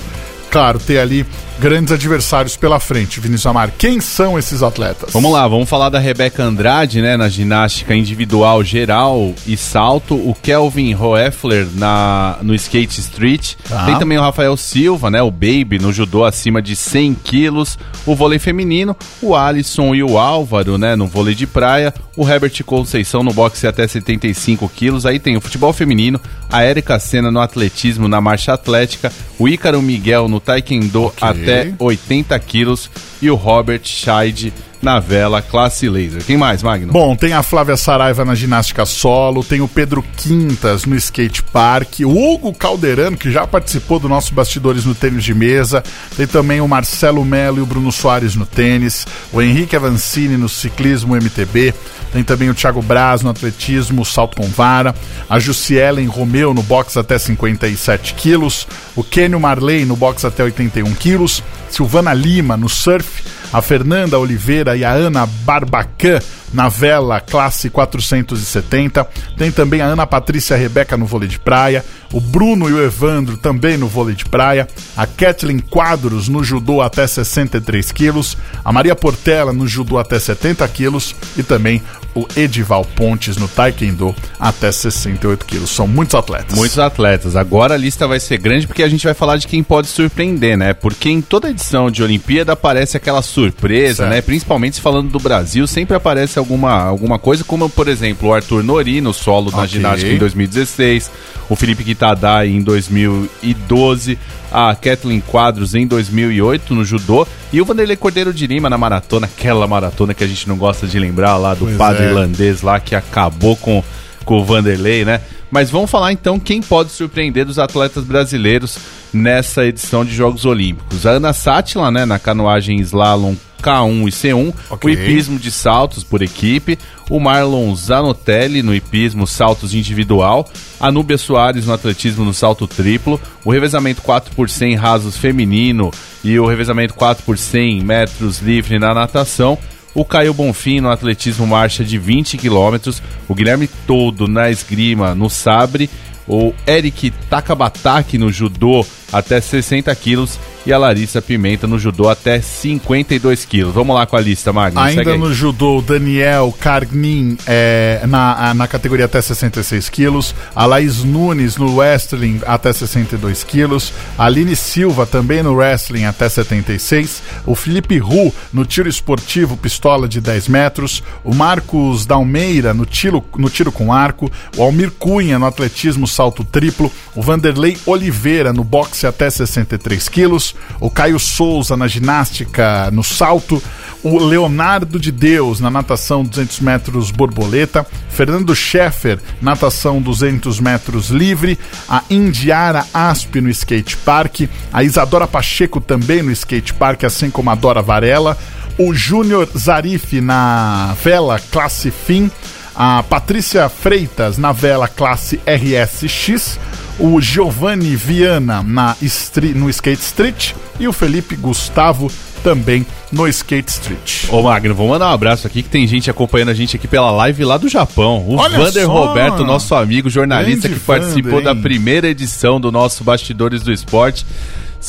claro, 0.51 0.79
ter 0.79 0.99
ali 0.99 1.25
grandes 1.59 1.91
adversários 1.93 2.55
pela 2.57 2.79
frente. 2.79 3.19
Vinícius 3.19 3.45
Amar, 3.45 3.71
quem 3.77 3.99
são 4.01 4.37
esses 4.37 4.61
atletas? 4.61 5.11
Vamos 5.13 5.31
lá, 5.31 5.47
vamos 5.47 5.69
falar 5.69 5.89
da 5.89 5.99
Rebeca 5.99 6.43
Andrade, 6.43 7.01
né, 7.01 7.15
na 7.17 7.29
ginástica 7.29 7.95
individual 7.95 8.63
geral 8.63 9.33
e 9.47 9.55
salto, 9.55 10.15
o 10.15 10.35
Kelvin 10.41 10.93
Hoeffler 10.95 11.67
na 11.75 12.37
no 12.41 12.53
skate 12.55 12.99
street, 12.99 13.53
Tá. 13.67 13.85
tem 13.85 13.97
também 13.97 14.17
o 14.17 14.21
Rafael 14.21 14.55
Silva, 14.57 15.09
né, 15.09 15.21
o 15.21 15.31
Baby 15.31 15.79
no 15.79 15.91
judô 15.93 16.23
acima 16.25 16.61
de 16.61 16.75
100 16.75 17.13
quilos, 17.23 17.77
o 18.05 18.15
vôlei 18.15 18.39
feminino, 18.39 18.95
o 19.21 19.35
Alisson 19.35 19.95
e 19.95 20.03
o 20.03 20.17
Álvaro, 20.17 20.77
né, 20.77 20.95
no 20.95 21.07
vôlei 21.07 21.33
de 21.35 21.47
praia, 21.47 21.93
o 22.17 22.27
Herbert 22.27 22.63
Conceição 22.65 23.23
no 23.23 23.33
boxe 23.33 23.65
até 23.67 23.87
75 23.87 24.67
quilos, 24.69 25.05
aí 25.05 25.19
tem 25.19 25.37
o 25.37 25.41
futebol 25.41 25.71
feminino, 25.73 26.19
a 26.51 26.63
Érica 26.63 26.99
Senna 26.99 27.31
no 27.31 27.39
atletismo 27.39 28.07
na 28.07 28.19
marcha 28.21 28.53
atlética, 28.53 29.11
o 29.39 29.47
Ícaro 29.47 29.81
Miguel 29.81 30.27
no 30.27 30.39
taekwondo 30.39 31.05
Ok. 31.05 31.27
até 31.27 31.44
80 31.79 32.39
quilos. 32.39 32.89
E 33.21 33.29
o 33.29 33.35
Robert 33.35 33.85
Scheid 33.85 34.53
na 34.85 34.99
vela 34.99 35.41
classe 35.41 35.89
laser. 35.89 36.23
Quem 36.23 36.37
mais, 36.37 36.61
Magno? 36.61 36.93
Bom, 36.93 37.15
tem 37.15 37.33
a 37.33 37.41
Flávia 37.41 37.75
Saraiva 37.75 38.23
na 38.23 38.35
ginástica 38.35 38.85
solo, 38.85 39.43
tem 39.43 39.59
o 39.59 39.67
Pedro 39.67 40.05
Quintas 40.15 40.85
no 40.85 40.95
skate 40.95 41.41
park, 41.41 42.01
o 42.01 42.09
Hugo 42.09 42.53
Calderano, 42.53 43.17
que 43.17 43.31
já 43.31 43.47
participou 43.47 43.99
do 43.99 44.07
nosso 44.07 44.35
Bastidores 44.35 44.85
no 44.85 44.93
tênis 44.93 45.23
de 45.23 45.33
mesa, 45.33 45.83
tem 46.15 46.27
também 46.27 46.61
o 46.61 46.67
Marcelo 46.67 47.25
Melo 47.25 47.57
e 47.57 47.61
o 47.61 47.65
Bruno 47.65 47.91
Soares 47.91 48.35
no 48.35 48.45
tênis, 48.45 49.07
o 49.33 49.41
Henrique 49.41 49.75
Avancini 49.75 50.37
no 50.37 50.47
ciclismo 50.47 51.15
MTB, 51.15 51.73
tem 52.13 52.23
também 52.23 52.51
o 52.51 52.53
Thiago 52.53 52.83
Braz 52.83 53.23
no 53.23 53.31
atletismo, 53.31 54.05
salto 54.05 54.37
com 54.37 54.47
vara, 54.47 54.93
a 55.27 55.39
Jussielen 55.39 56.05
Romeu 56.05 56.53
no 56.53 56.61
boxe 56.61 56.99
até 56.99 57.17
57 57.17 58.13
quilos, 58.13 58.67
o 58.95 59.03
Kenio 59.03 59.39
Marley 59.39 59.83
no 59.83 59.95
boxe 59.95 60.27
até 60.27 60.43
81 60.43 60.93
quilos, 60.93 61.41
Silvana 61.71 62.13
Lima 62.13 62.55
no 62.55 62.69
surf, 62.69 63.23
a 63.51 63.61
Fernanda 63.61 64.17
Oliveira 64.19 64.75
e 64.75 64.83
a 64.83 64.91
Ana 64.91 65.25
Barbacan 65.25 66.19
na 66.53 66.69
vela 66.69 67.19
classe 67.19 67.69
470. 67.69 69.07
Tem 69.37 69.51
também 69.51 69.81
a 69.81 69.85
Ana 69.85 70.07
Patrícia 70.07 70.55
Rebeca 70.55 70.97
no 70.97 71.05
vôlei 71.05 71.27
de 71.27 71.39
praia, 71.39 71.83
o 72.13 72.19
Bruno 72.19 72.69
e 72.69 72.73
o 72.73 72.83
Evandro 72.83 73.37
também 73.37 73.77
no 73.77 73.87
vôlei 73.87 74.15
de 74.15 74.25
praia, 74.25 74.67
a 74.95 75.05
Kathleen 75.05 75.59
Quadros 75.59 76.27
no 76.29 76.43
judô 76.43 76.81
até 76.81 77.05
63 77.05 77.91
quilos, 77.91 78.37
a 78.63 78.71
Maria 78.71 78.95
Portela 78.95 79.51
no 79.51 79.67
judô 79.67 79.97
até 79.97 80.17
70 80.19 80.65
quilos 80.69 81.15
e 81.37 81.43
também 81.43 81.81
o 82.13 82.25
Edival 82.37 82.85
Pontes 82.95 83.35
no 83.35 83.47
taekwondo 83.47 84.15
até 84.39 84.71
68 84.71 85.45
quilos. 85.45 85.69
São 85.69 85.85
muitos 85.85 86.15
atletas. 86.15 86.57
Muitos 86.57 86.79
atletas. 86.79 87.35
Agora 87.35 87.73
a 87.73 87.77
lista 87.77 88.07
vai 88.07 88.21
ser 88.21 88.37
grande 88.37 88.65
porque 88.65 88.83
a 88.83 88.87
gente 88.87 89.03
vai 89.03 89.13
falar 89.13 89.35
de 89.35 89.47
quem 89.47 89.61
pode 89.61 89.87
surpreender, 89.87 90.57
né? 90.57 90.73
Porque 90.73 91.09
em 91.09 91.21
toda 91.21 91.49
edição 91.49 91.91
de 91.91 92.01
Olimpíada 92.01 92.53
aparece 92.53 92.95
aquela 92.95 93.21
surpresa, 93.21 94.03
Certo. 94.03 94.09
né? 94.09 94.21
Principalmente 94.21 94.79
falando 94.79 95.09
do 95.09 95.19
Brasil, 95.19 95.67
sempre 95.67 95.97
aparece 95.97 96.39
alguma, 96.45 96.83
alguma 96.83 97.17
coisa, 97.19 97.43
como 97.43 97.67
por 97.69 97.87
exemplo 97.87 98.29
o 98.29 98.33
Arthur 98.33 98.63
Nori 98.63 99.01
no 99.01 99.13
solo 99.13 99.51
na 99.51 99.57
Ok. 99.59 99.67
ginástica 99.67 100.11
em 100.11 100.17
2016, 100.17 101.11
o 101.49 101.55
Felipe 101.55 101.83
Kitadai 101.83 102.49
em 102.49 102.61
2012, 102.61 104.17
a 104.51 104.75
Kathleen 104.75 105.19
Quadros 105.21 105.73
em 105.75 105.85
2008 105.87 106.73
no 106.73 106.85
judô 106.85 107.27
e 107.51 107.59
o 107.59 107.65
Vanderlei 107.65 107.97
Cordeiro 107.97 108.33
de 108.33 108.47
Lima 108.47 108.69
na 108.69 108.77
maratona, 108.77 109.25
aquela 109.25 109.67
maratona 109.67 110.13
que 110.13 110.23
a 110.23 110.27
gente 110.27 110.47
não 110.47 110.55
gosta 110.57 110.87
de 110.87 110.99
lembrar 110.99 111.37
lá 111.37 111.53
do 111.53 111.65
Pois 111.65 111.77
padre 111.77 112.03
é. 112.03 112.07
irlandês 112.07 112.61
lá 112.61 112.79
que 112.79 112.95
acabou 112.95 113.55
com, 113.55 113.83
com 114.23 114.39
o 114.39 114.45
Vanderlei, 114.45 115.03
né? 115.03 115.21
Mas 115.51 115.69
vamos 115.69 115.89
falar 115.89 116.11
então 116.11 116.39
quem 116.39 116.61
pode 116.61 116.91
surpreender 116.91 117.45
dos 117.45 117.59
atletas 117.59 118.03
brasileiros 118.03 118.77
nessa 119.15 119.65
edição 119.65 120.03
de 120.03 120.13
Jogos 120.13 120.45
Olímpicos. 120.45 121.05
A 121.05 121.11
Ana 121.11 121.33
Sátila, 121.33 121.89
né, 121.89 122.05
na 122.05 122.19
canoagem 122.19 122.79
slalom 122.81 123.35
K1 123.61 124.07
e 124.07 124.11
C1, 124.11 124.53
Ok. 124.69 124.89
o 124.89 124.93
hipismo 124.93 125.39
de 125.39 125.49
saltos 125.49 126.03
por 126.03 126.21
equipe, 126.21 126.77
o 127.09 127.19
Marlon 127.19 127.73
Zanotelli 127.75 128.61
no 128.61 128.75
hipismo 128.75 129.25
saltos 129.25 129.73
individual, 129.73 130.47
a 130.79 130.91
Núbia 130.91 131.17
Soares 131.17 131.65
no 131.65 131.73
atletismo 131.73 132.23
no 132.23 132.33
salto 132.33 132.67
triplo, 132.67 133.19
o 133.43 133.51
revezamento 133.51 134.01
4 134.03 134.35
por 134.35 134.49
100 134.49 134.75
rasos 134.75 135.17
feminino 135.17 135.89
e 136.23 136.37
o 136.37 136.45
revezamento 136.45 136.93
4 136.93 137.23
por 137.23 137.37
100 137.37 137.81
metros 137.81 138.39
livre 138.39 138.77
na 138.77 138.93
natação, 138.93 139.57
o 139.95 140.03
Caio 140.03 140.33
Bonfim 140.33 140.81
no 140.81 140.91
atletismo 140.91 141.47
marcha 141.47 141.83
de 141.83 141.97
20 141.97 142.37
km, 142.37 142.91
o 143.27 143.33
Guilherme 143.33 143.67
Todo 143.87 144.27
na 144.27 144.51
esgrima 144.51 145.15
no 145.15 145.29
sabre, 145.29 145.89
o 146.27 146.53
Eric 146.67 147.11
Takabataki 147.29 148.17
no 148.17 148.31
judô 148.31 148.85
até 149.11 149.39
60 149.39 149.95
quilos 149.95 150.37
e 150.65 150.73
a 150.73 150.77
Larissa 150.77 151.21
Pimenta 151.21 151.67
no 151.67 151.77
judô 151.77 152.09
até 152.09 152.41
52 152.41 153.45
quilos. 153.45 153.73
Vamos 153.73 153.95
lá 153.95 154.05
com 154.05 154.15
a 154.15 154.21
lista, 154.21 154.51
Magno. 154.51 154.79
Ainda 154.79 155.15
no 155.17 155.33
judô, 155.33 155.77
o 155.77 155.81
Daniel 155.81 156.53
Cargnin 156.59 157.37
é, 157.45 158.01
na, 158.07 158.53
na 158.53 158.67
categoria 158.67 159.05
até 159.05 159.21
66 159.21 159.89
quilos, 159.89 160.33
a 160.55 160.65
Laís 160.65 161.03
Nunes 161.03 161.57
no 161.57 161.77
wrestling 161.77 162.41
até 162.45 162.73
62 162.73 163.43
quilos, 163.43 163.93
a 164.17 164.25
Aline 164.25 164.55
Silva 164.55 165.05
também 165.05 165.43
no 165.43 165.53
wrestling 165.53 166.05
até 166.05 166.27
76, 166.27 167.21
o 167.45 167.53
Felipe 167.53 167.97
Ru 167.97 168.33
no 168.51 168.65
tiro 168.65 168.89
esportivo 168.89 169.55
pistola 169.55 170.07
de 170.07 170.19
10 170.19 170.47
metros, 170.47 171.03
o 171.23 171.33
Marcos 171.33 172.05
Dalmeira 172.05 172.73
no 172.73 172.85
tiro, 172.85 173.23
no 173.37 173.49
tiro 173.49 173.71
com 173.71 173.93
arco, 173.93 174.31
o 174.57 174.63
Almir 174.63 174.91
Cunha 174.91 175.37
no 175.37 175.45
atletismo 175.45 176.07
salto 176.07 176.43
triplo, 176.43 176.91
o 177.15 177.21
Vanderlei 177.21 177.77
Oliveira 177.85 178.51
no 178.51 178.63
boxe 178.63 179.05
até 179.05 179.29
63 179.29 180.09
quilos, 180.09 180.54
o 180.79 180.89
Caio 180.89 181.19
Souza 181.19 181.77
na 181.77 181.87
ginástica 181.87 182.89
no 182.91 183.03
salto, 183.03 183.61
o 184.03 184.19
Leonardo 184.19 184.99
de 184.99 185.11
Deus 185.11 185.59
na 185.59 185.71
natação 185.71 186.23
200 186.23 186.59
metros 186.59 187.11
borboleta, 187.11 187.85
Fernando 188.09 188.55
Scheffer 188.55 189.19
natação 189.41 190.01
200 190.01 190.59
metros 190.59 191.09
livre, 191.09 191.57
a 191.89 192.03
Indiara 192.09 192.85
Asp 192.93 193.35
no 193.41 193.49
skate 193.49 193.97
park, 193.97 194.41
a 194.71 194.83
Isadora 194.83 195.27
Pacheco 195.27 195.81
também 195.81 196.21
no 196.21 196.31
skate 196.31 196.73
park, 196.73 197.03
assim 197.03 197.29
como 197.29 197.49
a 197.49 197.55
Dora 197.55 197.81
Varela, 197.81 198.37
o 198.77 198.93
Júnior 198.93 199.49
Zarif 199.57 200.19
na 200.21 200.95
vela 201.03 201.39
classe 201.51 201.89
fim, 201.89 202.29
a 202.75 203.01
Patrícia 203.03 203.69
Freitas 203.69 204.37
na 204.37 204.51
vela 204.51 204.87
classe 204.87 205.39
RSX, 205.47 206.59
o 206.99 207.19
Giovanni 207.19 207.95
Viana 207.95 208.63
na 208.63 208.95
stri- 209.01 209.53
no 209.53 209.69
Skate 209.69 210.01
Street 210.01 210.53
e 210.79 210.87
o 210.87 210.93
Felipe 210.93 211.35
Gustavo 211.35 212.11
também 212.43 212.85
no 213.11 213.27
Skate 213.27 213.71
Street. 213.71 214.25
Ô 214.29 214.41
Magno, 214.43 214.75
vou 214.75 214.87
mandar 214.87 215.09
um 215.09 215.13
abraço 215.13 215.47
aqui 215.47 215.63
que 215.63 215.69
tem 215.69 215.87
gente 215.87 216.09
acompanhando 216.11 216.49
a 216.49 216.53
gente 216.53 216.75
aqui 216.75 216.87
pela 216.87 217.09
live 217.11 217.43
lá 217.43 217.57
do 217.57 217.67
Japão. 217.67 218.23
O 218.27 218.37
Olha 218.37 218.57
Vander 218.57 218.85
só! 218.85 219.07
Roberto, 219.07 219.43
nosso 219.43 219.73
amigo 219.73 220.09
jornalista 220.09 220.67
Grande 220.67 220.79
que 220.79 220.85
participou 220.85 221.31
Vander, 221.39 221.45
da 221.45 221.55
primeira 221.55 222.07
edição 222.07 222.59
do 222.61 222.71
nosso 222.71 223.03
Bastidores 223.03 223.63
do 223.63 223.71
Esporte. 223.73 224.25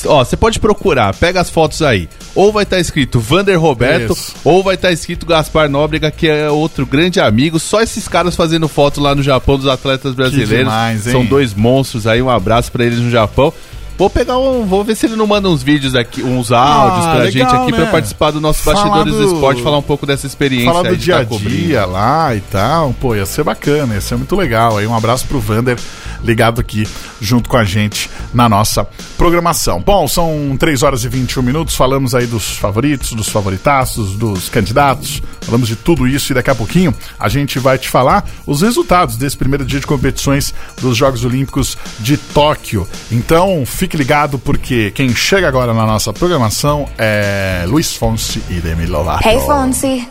Ó, 0.05 0.25
você 0.25 0.37
pode 0.37 0.61
procurar, 0.61 1.15
pega 1.15 1.41
as 1.41 1.49
fotos 1.49 1.81
aí. 1.83 2.09
Ou 2.35 2.53
vai 2.53 2.65
estar 2.65 2.79
escrito 2.79 3.19
Vander 3.19 3.59
Roberto, 3.61 4.13
Isso. 4.13 4.35
ou 4.45 4.63
vai 4.63 4.75
estar 4.75 4.93
escrito 4.93 5.25
Gaspar 5.25 5.69
Nóbrega, 5.71 6.11
que 6.11 6.29
é 6.29 6.51
outro 6.51 6.85
grande 6.85 7.21
amigo. 7.21 7.59
Só 7.59 7.81
esses 7.81 8.07
caras 8.07 8.37
fazendo 8.37 8.69
foto 8.69 9.01
lá 9.01 9.15
no 9.15 9.23
Japão 9.23 9.57
dos 9.57 9.67
atletas 9.67 10.15
brasileiros. 10.15 10.59
demais? 10.59 11.03
São 11.03 11.25
dois 11.25 11.55
monstros 11.55 12.07
aí, 12.07 12.21
um 12.21 12.29
abraço 12.29 12.71
pra 12.71 12.85
eles 12.85 12.99
no 12.99 13.11
Japão. 13.11 13.53
Vou 13.99 14.11
pegar 14.11 14.37
um. 14.37 14.67
Vou 14.67 14.85
ver 14.85 14.95
se 14.95 15.07
ele 15.07 15.17
não 15.17 15.27
manda 15.27 15.49
uns 15.49 15.63
vídeos 15.63 15.95
aqui, 15.95 16.23
uns 16.23 16.53
áudios 16.53 17.07
Ah, 17.07 17.11
pra 17.13 17.19
legal, 17.25 17.31
gente 17.33 17.55
aqui 17.63 17.73
né? 17.73 17.79
pra 17.79 17.87
participar 17.93 18.31
do 18.31 18.43
nosso 18.43 18.63
Falar 18.63 18.83
Bastidores 18.91 19.15
do... 19.15 19.25
Esporte, 19.35 19.63
falar 19.63 19.79
um 19.79 19.83
pouco 19.83 20.05
dessa 20.05 20.27
experiência 20.27 20.71
Falar 20.71 20.91
do 20.91 20.97
de 20.99 21.03
dia 21.05 21.15
tá 21.15 21.21
a 21.23 21.25
cobrindo. 21.25 21.57
dia 21.67 21.87
lá 21.87 22.35
e 22.37 22.41
tal, 22.41 22.95
pô, 23.01 23.17
ia 23.17 23.25
ser 23.25 23.43
bacana, 23.43 23.95
ia 23.95 24.01
ser 24.03 24.17
muito 24.17 24.37
legal. 24.37 24.77
Aí 24.77 24.87
um 24.87 24.95
abraço 24.95 25.25
pro 25.27 25.41
Vander 25.41 25.79
ligado 26.27 26.61
aqui 26.61 26.87
junto 27.21 27.49
com 27.49 27.57
a 27.57 27.65
gente 27.65 28.11
na 28.35 28.49
nossa 28.49 28.87
programação. 29.17 29.81
Bom, 29.81 30.07
são 30.07 30.57
3 30.59 30.83
horas 30.83 31.05
e 31.05 31.09
21 31.09 31.43
minutos, 31.43 31.75
falamos 31.75 32.15
aí 32.15 32.27
dos 32.27 32.57
favoritos, 32.57 33.13
dos 33.13 33.29
favoritaços, 33.29 34.17
dos 34.17 34.49
candidatos, 34.49 35.23
falamos 35.41 35.69
de 35.69 35.77
tudo 35.77 36.07
isso 36.07 36.33
e 36.33 36.35
daqui 36.35 36.51
a 36.51 36.55
pouquinho 36.55 36.95
a 37.19 37.29
gente 37.29 37.59
vai 37.59 37.79
te 37.79 37.89
falar 37.89 38.29
os 38.47 38.63
resultados 38.63 39.17
desse 39.17 39.37
primeiro 39.37 39.65
dia 39.65 39.81
de 39.81 39.87
competições 39.87 40.53
dos 40.81 40.97
Jogos 40.97 41.25
Olímpicos 41.25 41.79
de 42.01 42.17
Tóquio. 42.17 42.87
Então, 43.11 43.65
fique 43.65 43.97
ligado 43.97 44.39
porque 44.39 44.91
quem 44.91 45.15
chega 45.15 45.49
agora 45.49 45.73
na 45.73 45.87
nossa 45.87 46.13
programação 46.13 46.89
é 46.99 47.65
Luiz 47.67 47.95
Fonsi 47.95 48.43
e 48.51 48.55
Demi 48.55 48.87
Lovato. 48.87 49.27
Hey 49.27 49.39
Fonsi. 49.41 50.09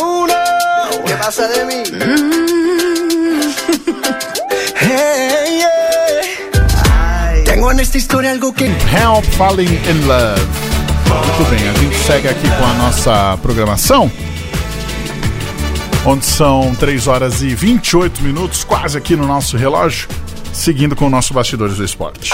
Oh 0.00 0.26
no, 0.26 1.04
¿qué 1.04 1.14
pasa 1.16 1.48
de 1.48 1.64
mí? 1.64 1.82
hey, 1.92 2.59
yeah. 7.70 7.70
Tengo 7.70 7.72
en 7.72 7.80
esta 7.80 7.98
historia 7.98 8.32
algo 8.32 8.52
que 8.52 8.64
Help 8.64 9.24
Falling 9.36 9.68
in 9.68 10.06
Love. 10.06 10.40
Muito 11.08 11.50
bem, 11.50 11.68
a 11.68 11.72
gente 11.74 11.96
segue 12.04 12.28
aqui 12.28 12.48
com 12.48 12.64
a 12.64 12.74
nossa 12.74 13.38
programação. 13.40 14.10
Onde 16.04 16.24
são 16.24 16.74
3 16.74 17.06
horas 17.06 17.42
e 17.42 17.54
28 17.54 18.22
minutos, 18.22 18.64
quase 18.64 18.98
aqui 18.98 19.14
no 19.14 19.24
nosso 19.24 19.56
relógio, 19.56 20.08
seguindo 20.52 20.96
com 20.96 21.06
o 21.06 21.10
nosso 21.10 21.32
Bastidores 21.32 21.76
do 21.76 21.84
Esporte. 21.84 22.32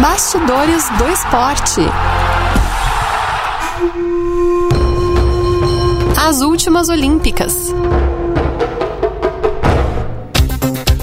Bastidores 0.00 0.88
do 0.98 1.08
Esporte. 1.08 1.80
As 6.16 6.42
últimas 6.42 6.88
Olímpicas. 6.88 7.74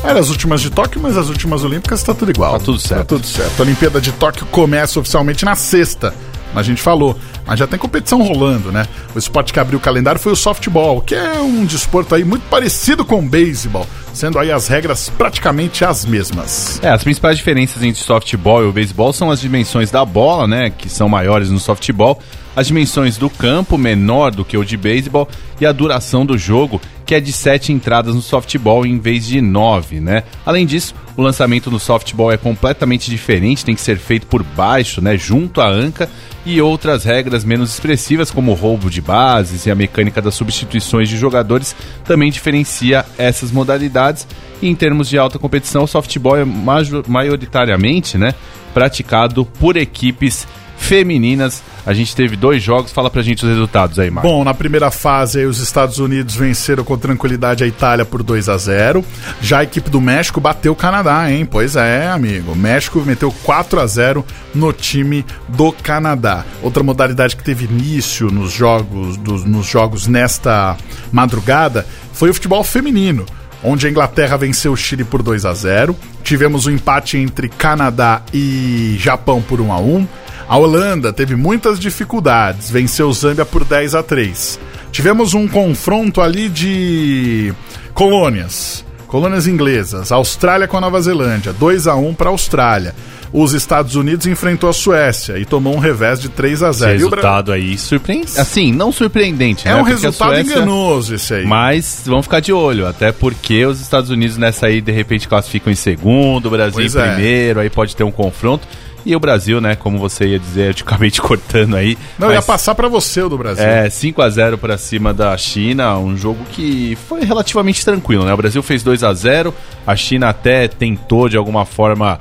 Era 0.08 0.22
as 0.22 0.30
últimas 0.30 0.62
de 0.62 0.70
Tóquio, 0.70 1.02
mas 1.02 1.18
as 1.18 1.28
últimas 1.28 1.66
Olímpicas 1.66 2.02
tá 2.02 2.14
tudo 2.14 2.32
igual. 2.32 2.54
Tá 2.54 2.60
tudo 2.60 2.80
certo. 2.80 3.00
Tá 3.00 3.06
tudo 3.06 3.28
certo. 3.28 3.60
A 3.60 3.62
Olimpíada 3.64 4.00
de 4.00 4.14
Tóquio 4.14 4.46
começa 4.46 4.98
oficialmente 5.02 5.44
na 5.44 5.54
sexta. 5.54 6.14
A 6.56 6.64
gente 6.64 6.82
falou, 6.82 7.20
mas 7.46 7.60
já 7.60 7.68
tem 7.68 7.78
competição 7.78 8.22
rolando, 8.22 8.72
né? 8.72 8.88
O 9.14 9.20
esporte 9.20 9.52
que 9.52 9.60
abriu 9.60 9.78
o 9.78 9.82
calendário 9.82 10.18
foi 10.18 10.32
o 10.32 10.36
softball, 10.36 11.02
que 11.02 11.14
é 11.14 11.34
um 11.42 11.66
desporto 11.66 12.16
aí 12.16 12.24
muito 12.24 12.44
parecido 12.50 13.04
com 13.04 13.20
o 13.20 13.22
beisebol, 13.22 13.86
sendo 14.14 14.40
aí 14.40 14.50
as 14.50 14.70
regras 14.70 15.10
praticamente 15.10 15.84
as 15.84 16.06
mesmas. 16.06 16.80
É, 16.82 16.90
as 16.90 17.04
principais 17.04 17.38
diferenças 17.38 17.84
entre 17.84 18.02
softball 18.02 18.64
e 18.64 18.66
o 18.66 18.72
beisebol 18.72 19.12
são 19.12 19.30
as 19.30 19.42
dimensões 19.42 19.92
da 19.92 20.06
bola, 20.06 20.48
né, 20.48 20.70
que 20.70 20.88
são 20.88 21.10
maiores 21.10 21.50
no 21.50 21.60
softball, 21.60 22.18
as 22.58 22.66
dimensões 22.66 23.18
do 23.18 23.30
campo, 23.30 23.78
menor 23.78 24.32
do 24.32 24.44
que 24.44 24.58
o 24.58 24.66
de 24.66 24.76
beisebol, 24.76 25.30
e 25.62 25.66
a 25.66 25.72
duração 25.72 26.26
do 26.26 26.36
jogo, 26.40 26.82
que 27.06 27.14
é 27.14 27.20
de 27.20 27.32
sete 27.32 27.72
entradas 27.72 28.16
no 28.16 28.22
softball 28.22 28.84
em 28.84 28.98
vez 28.98 29.28
de 29.28 29.40
nove, 29.42 30.00
né? 30.00 30.24
Além 30.44 30.66
disso, 30.66 30.96
o 31.16 31.22
lançamento 31.22 31.70
no 31.70 31.80
softball 31.80 32.32
é 32.32 32.38
completamente 32.38 33.12
diferente, 33.12 33.64
tem 33.64 33.76
que 33.76 33.82
ser 33.82 34.00
feito 34.00 34.26
por 34.26 34.42
baixo, 34.42 35.00
né, 35.02 35.16
junto 35.16 35.62
à 35.62 35.70
anca, 35.70 36.10
e 36.44 36.60
outras 36.60 37.04
regras 37.04 37.44
menos 37.44 37.72
expressivas, 37.76 38.32
como 38.32 38.52
o 38.52 38.56
roubo 38.56 38.90
de 38.90 39.02
bases 39.02 39.68
e 39.68 39.72
a 39.72 39.76
mecânica 39.76 40.20
das 40.20 40.34
substituições 40.34 41.08
de 41.10 41.16
jogadores, 41.16 41.76
também 42.06 42.32
diferencia 42.32 43.06
essas 43.20 43.52
modalidades. 43.52 44.26
E 44.64 44.68
em 44.68 44.74
termos 44.74 45.08
de 45.08 45.20
alta 45.20 45.38
competição, 45.38 45.84
o 45.84 45.88
softball 45.88 46.38
é 46.38 46.44
major- 46.44 47.04
maioritariamente 47.08 48.18
né, 48.18 48.34
praticado 48.74 49.46
por 49.46 49.78
equipes 49.78 50.48
femininas. 50.78 51.62
A 51.86 51.94
gente 51.94 52.16
teve 52.16 52.36
dois 52.36 52.62
jogos, 52.62 52.92
fala 52.92 53.10
pra 53.10 53.22
gente 53.22 53.44
os 53.44 53.50
resultados 53.50 53.98
aí, 54.00 54.10
Marcos. 54.10 54.32
Bom, 54.32 54.44
na 54.44 54.54
primeira 54.54 54.92
fase, 54.92 55.40
aí, 55.40 55.46
os 55.46 55.60
Estados 55.60 56.00
Unidos 56.00 56.36
venceram 56.36 56.84
com 56.84 56.98
tranquilidade 56.98 57.64
a 57.64 57.68
Itália 57.68 58.06
por 58.06 58.24
2 58.24 58.48
a 58.50 58.58
0 58.58 59.04
Já 59.42 59.60
a 59.60 59.64
equipe 59.64 59.90
do 59.90 60.00
México 60.00 60.40
bateu 60.40 60.74
o 60.74 60.76
Canadá, 60.76 61.32
hein? 61.32 61.46
Pois 61.46 61.76
é, 61.76 62.08
amigo. 62.08 62.54
O 62.54 62.56
México 62.56 63.02
meteu 63.06 63.34
4 63.44 63.80
a 63.80 63.88
0 63.88 64.26
no 64.54 64.72
time 64.72 65.26
do 65.48 65.72
Canadá. 65.72 66.46
Outra 66.62 66.84
modalidade 66.84 67.36
que 67.36 67.44
teve 67.44 67.66
início 67.66 68.30
nos 68.30 68.52
jogos, 68.52 69.18
dos, 69.18 69.44
nos 69.44 69.66
jogos 69.66 70.08
nesta 70.08 70.78
madrugada 71.12 71.86
foi 72.14 72.30
o 72.30 72.34
futebol 72.34 72.64
feminino. 72.64 73.26
Onde 73.64 73.88
a 73.88 73.90
Inglaterra 73.90 74.38
venceu 74.38 74.72
o 74.72 74.78
Chile 74.78 75.04
por 75.04 75.24
2 75.24 75.44
a 75.44 75.54
0 75.54 75.96
Tivemos 76.24 76.68
um 76.68 76.72
empate 76.72 77.18
entre 77.18 77.50
Canadá 77.50 78.22
e 78.34 78.96
Japão 79.00 79.42
por 79.42 79.60
1 79.62 79.72
a 79.72 79.80
1 79.80 80.08
a 80.48 80.58
Holanda 80.58 81.12
teve 81.12 81.36
muitas 81.36 81.80
dificuldades, 81.80 82.70
venceu 82.72 83.12
Zâmbia 83.14 83.46
por 83.46 83.64
10 83.66 83.96
a 83.96 84.04
3. 84.04 84.60
Tivemos 84.92 85.34
um 85.34 85.48
confronto 85.48 86.22
ali 86.22 86.48
de 86.50 87.54
colônias, 87.94 88.86
colônias 89.08 89.48
inglesas, 89.48 90.12
Austrália 90.12 90.68
com 90.68 90.78
a 90.78 90.82
Nova 90.82 91.02
Zelândia, 91.02 91.54
2 91.54 91.88
a 91.88 91.96
1 91.96 92.14
para 92.14 92.30
a 92.30 92.32
Austrália. 92.32 92.96
Os 93.34 93.52
Estados 93.52 93.96
Unidos 93.96 94.26
enfrentou 94.26 94.70
a 94.70 94.74
Suécia 94.74 95.38
e 95.38 95.44
tomou 95.44 95.76
um 95.76 95.80
revés 95.80 96.22
de 96.22 96.30
3 96.30 96.64
a 96.64 96.72
0. 96.72 96.94
Esse 96.94 97.04
E 97.04 97.06
o 97.06 97.10
Bra- 97.10 97.18
resultado 97.20 97.52
aí 97.52 97.78
surpreendente. 97.78 98.40
Assim, 98.40 98.72
não 98.72 98.90
surpreendente, 98.90 99.68
É 99.68 99.72
né? 99.72 99.76
um 99.76 99.80
Porque 99.80 99.96
resultado 99.96 100.30
Suécia- 100.30 100.54
enganoso 100.56 101.14
esse 101.16 101.34
aí. 101.34 101.46
Mas 101.46 102.04
vamos 102.06 102.26
ficar 102.26 102.40
de 102.40 102.54
olho, 102.54 102.88
até 102.88 103.12
porque 103.12 103.66
os 103.66 103.82
Estados 103.82 104.10
Unidos 104.10 104.38
nessa 104.38 104.68
aí 104.68 104.80
de 104.80 104.94
repente 104.94 105.28
classificam 105.28 105.72
em 105.74 105.76
segundo, 105.76 106.46
o 106.46 106.50
Brasil 106.50 106.72
Pois 106.80 106.96
em 106.96 107.00
é. 107.00 107.12
primeiro, 107.14 107.60
aí 107.60 107.70
pode 107.70 107.98
ter 107.98 108.06
um 108.06 108.12
confronto. 108.12 108.66
E 109.10 109.16
o 109.16 109.20
Brasil, 109.22 109.62
né, 109.62 109.74
como 109.76 109.98
você 109.98 110.26
ia 110.28 110.40
dizer, 110.40 110.68
eu 110.70 110.74
te 110.74 110.84
acabei 110.84 111.10
te 111.10 111.22
cortando 111.22 111.76
aí. 111.78 111.98
Não, 112.20 112.28
mas, 112.28 112.36
ia 112.36 112.42
passar 112.42 112.76
para 112.76 112.90
você 112.90 113.22
o 113.22 113.30
do 113.30 113.38
Brasil. 113.38 113.64
É, 113.64 113.90
5 113.90 114.22
a 114.22 114.30
0 114.30 114.58
para 114.58 114.78
cima 114.78 115.14
da 115.14 115.36
China, 115.38 115.98
um 115.98 116.18
jogo 116.18 116.44
que 116.52 116.98
foi 117.08 117.24
relativamente 117.24 117.86
tranquilo, 117.86 118.26
né? 118.26 118.34
O 118.34 118.38
Brasil 118.38 118.62
fez 118.62 118.84
2 118.84 119.04
a 119.06 119.14
0, 119.14 119.54
a 119.86 119.96
China 119.96 120.28
até 120.28 120.68
tentou 120.68 121.30
de 121.30 121.38
alguma 121.38 121.66
forma 121.66 122.20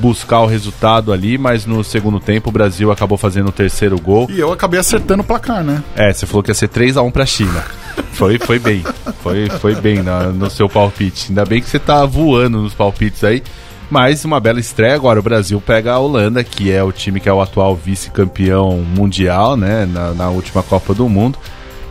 buscar 0.00 0.40
o 0.40 0.46
resultado 0.46 1.12
ali, 1.12 1.38
mas 1.38 1.66
no 1.66 1.84
segundo 1.84 2.18
tempo 2.18 2.48
o 2.48 2.52
Brasil 2.52 2.90
acabou 2.90 3.16
fazendo 3.16 3.50
o 3.50 3.52
terceiro 3.52 3.96
gol. 4.00 4.26
E 4.28 4.40
eu 4.40 4.52
acabei 4.52 4.80
acertando 4.80 5.22
o 5.22 5.24
placar, 5.24 5.62
né? 5.62 5.84
É, 5.94 6.12
você 6.12 6.26
falou 6.26 6.42
que 6.42 6.50
ia 6.50 6.54
ser 6.54 6.68
3x1 6.68 7.12
pra 7.12 7.24
China. 7.24 7.64
Foi, 8.12 8.38
foi 8.40 8.58
bem. 8.58 8.82
Foi, 9.22 9.48
foi 9.60 9.74
bem 9.76 10.02
na- 10.02 10.24
no 10.32 10.50
seu 10.50 10.68
palpite. 10.68 11.26
Ainda 11.28 11.44
bem 11.44 11.60
que 11.62 11.68
você 11.70 11.78
tá 11.78 12.04
voando 12.04 12.60
nos 12.60 12.74
palpites 12.74 13.22
aí. 13.22 13.40
Mas 13.94 14.24
uma 14.24 14.40
bela 14.40 14.58
estreia 14.58 14.96
agora. 14.96 15.20
O 15.20 15.22
Brasil 15.22 15.60
pega 15.64 15.92
a 15.92 15.98
Holanda, 16.00 16.42
que 16.42 16.68
é 16.68 16.82
o 16.82 16.90
time 16.90 17.20
que 17.20 17.28
é 17.28 17.32
o 17.32 17.40
atual 17.40 17.76
vice-campeão 17.76 18.78
mundial, 18.78 19.56
né? 19.56 19.86
Na, 19.86 20.12
na 20.12 20.30
última 20.30 20.64
Copa 20.64 20.92
do 20.92 21.08
Mundo. 21.08 21.38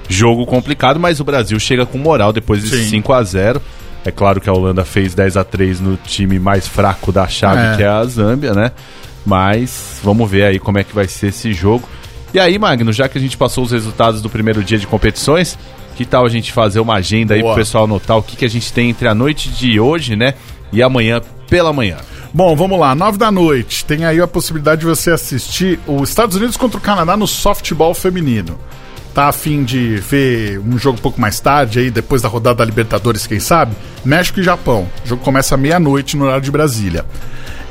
Jogo 0.10 0.46
complicado, 0.46 1.00
mas 1.00 1.22
o 1.22 1.24
Brasil 1.24 1.58
chega 1.62 1.86
com 1.86 1.98
moral 1.98 2.34
depois 2.34 2.62
de 2.62 2.76
Sim. 2.76 2.90
5 2.90 3.14
a 3.14 3.24
0 3.24 3.62
É 4.04 4.12
claro 4.12 4.42
que 4.42 4.50
a 4.50 4.54
Holanda 4.54 4.84
fez 4.84 5.16
10 5.16 5.38
a 5.38 5.46
3 5.46 5.80
no 5.80 5.96
time 5.96 6.40
mais 6.40 6.68
fraco 6.68 7.10
da 7.10 7.26
chave, 7.26 7.62
É. 7.74 7.78
que 7.78 7.84
é 7.84 7.88
a 7.88 8.04
Zâmbia, 8.04 8.54
né? 8.54 8.74
Mas 9.26 10.02
vamos 10.04 10.30
ver 10.30 10.44
aí 10.44 10.60
como 10.60 10.78
é 10.80 10.84
que 10.84 10.94
vai 10.94 11.08
ser 11.08 11.28
esse 11.28 11.54
jogo. 11.54 11.88
E 12.34 12.40
aí, 12.40 12.60
Magno, 12.60 12.92
já 12.92 13.08
que 13.08 13.18
a 13.18 13.22
gente 13.22 13.38
passou 13.38 13.64
os 13.64 13.72
resultados 13.72 14.22
do 14.22 14.30
primeiro 14.30 14.62
dia 14.62 14.78
de 14.78 14.86
competições, 14.86 15.58
que 15.96 16.04
tal 16.04 16.26
a 16.26 16.30
gente 16.30 16.52
fazer 16.52 16.82
uma 16.82 16.96
agenda 16.96 17.34
aí 17.34 17.40
Boa. 17.40 17.54
pro 17.54 17.62
pessoal 17.64 17.88
notar 17.88 18.18
o 18.18 18.22
que, 18.22 18.36
que 18.36 18.44
a 18.44 18.50
gente 18.50 18.74
tem 18.74 18.90
entre 18.90 19.08
a 19.08 19.16
noite 19.16 19.48
de 19.48 19.80
hoje, 19.80 20.18
né? 20.18 20.34
E 20.74 20.82
amanhã 20.84 21.22
pela 21.54 21.72
manhã. 21.72 21.98
Bom, 22.34 22.56
vamos 22.56 22.80
lá, 22.80 22.96
nove 22.96 23.20
da 23.20 23.30
noite. 23.30 23.86
Tem 23.86 24.06
aí 24.06 24.20
a 24.20 24.28
possibilidade 24.28 24.82
de 24.82 24.88
você 24.88 25.12
assistir 25.12 25.80
os 25.86 26.10
Estados 26.10 26.36
Unidos 26.36 26.58
contra 26.58 26.80
o 26.80 26.82
Canadá 26.82 27.16
no 27.16 27.28
softball 27.28 27.94
feminino. 27.94 28.58
Tá 29.14 29.28
a 29.28 29.32
fim 29.32 29.64
de 29.64 29.98
ver 29.98 30.58
um 30.58 30.80
jogo 30.80 30.98
um 30.98 31.02
pouco 31.02 31.22
mais 31.22 31.40
tarde, 31.40 31.78
aí 31.78 31.92
depois 31.92 32.24
da 32.24 32.28
rodada 32.28 32.56
da 32.56 32.66
Libertadores, 32.66 33.28
quem 33.28 33.40
sabe? 33.40 33.76
México 34.04 34.40
e 34.40 34.44
Japão. 34.44 34.90
O 35.06 35.08
jogo 35.08 35.24
começa 35.24 35.56
meia-noite 35.56 36.18
no 36.18 36.26
horário 36.26 36.42
de 36.42 36.50
Brasília. 36.50 37.06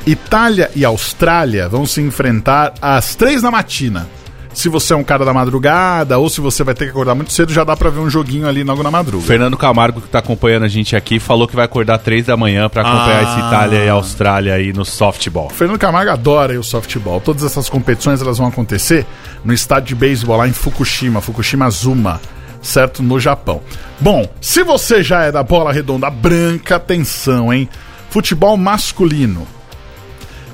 Itália 0.06 0.70
e 0.76 0.84
Austrália 0.84 1.68
vão 1.68 1.84
se 1.84 2.00
enfrentar 2.00 2.74
às 2.80 3.16
três 3.16 3.42
da 3.42 3.50
matina. 3.50 4.08
Se 4.54 4.68
você 4.68 4.92
é 4.92 4.96
um 4.96 5.02
cara 5.02 5.24
da 5.24 5.32
madrugada 5.32 6.18
ou 6.18 6.28
se 6.28 6.40
você 6.40 6.62
vai 6.62 6.74
ter 6.74 6.84
que 6.84 6.90
acordar 6.90 7.14
muito 7.14 7.32
cedo, 7.32 7.52
já 7.52 7.64
dá 7.64 7.74
pra 7.76 7.88
ver 7.90 8.00
um 8.00 8.10
joguinho 8.10 8.46
ali 8.46 8.62
logo 8.62 8.82
na 8.82 8.90
madruga. 8.90 9.24
Fernando 9.24 9.56
Camargo, 9.56 10.00
que 10.00 10.08
tá 10.08 10.18
acompanhando 10.18 10.64
a 10.64 10.68
gente 10.68 10.94
aqui, 10.94 11.18
falou 11.18 11.48
que 11.48 11.56
vai 11.56 11.64
acordar 11.64 11.98
três 11.98 12.26
da 12.26 12.36
manhã 12.36 12.68
pra 12.68 12.82
acompanhar 12.82 13.20
Ah. 13.20 13.22
esse 13.22 13.38
Itália 13.46 13.78
e 13.84 13.88
Austrália 13.88 14.54
aí 14.54 14.72
no 14.72 14.84
softball. 14.84 15.48
Fernando 15.50 15.78
Camargo 15.78 16.10
adora 16.10 16.58
o 16.60 16.62
softball. 16.62 17.20
Todas 17.20 17.42
essas 17.44 17.68
competições 17.68 18.20
elas 18.20 18.36
vão 18.38 18.46
acontecer 18.46 19.06
no 19.44 19.52
estádio 19.54 19.88
de 19.88 19.94
beisebol 19.94 20.36
lá 20.36 20.46
em 20.46 20.52
Fukushima, 20.52 21.20
Fukushima 21.22 21.68
Zuma, 21.70 22.20
certo? 22.60 23.02
No 23.02 23.18
Japão. 23.18 23.62
Bom, 23.98 24.28
se 24.40 24.62
você 24.62 25.02
já 25.02 25.22
é 25.22 25.32
da 25.32 25.42
bola 25.42 25.72
redonda 25.72 26.10
branca, 26.10 26.76
atenção, 26.76 27.52
hein? 27.52 27.68
Futebol 28.10 28.56
masculino. 28.58 29.46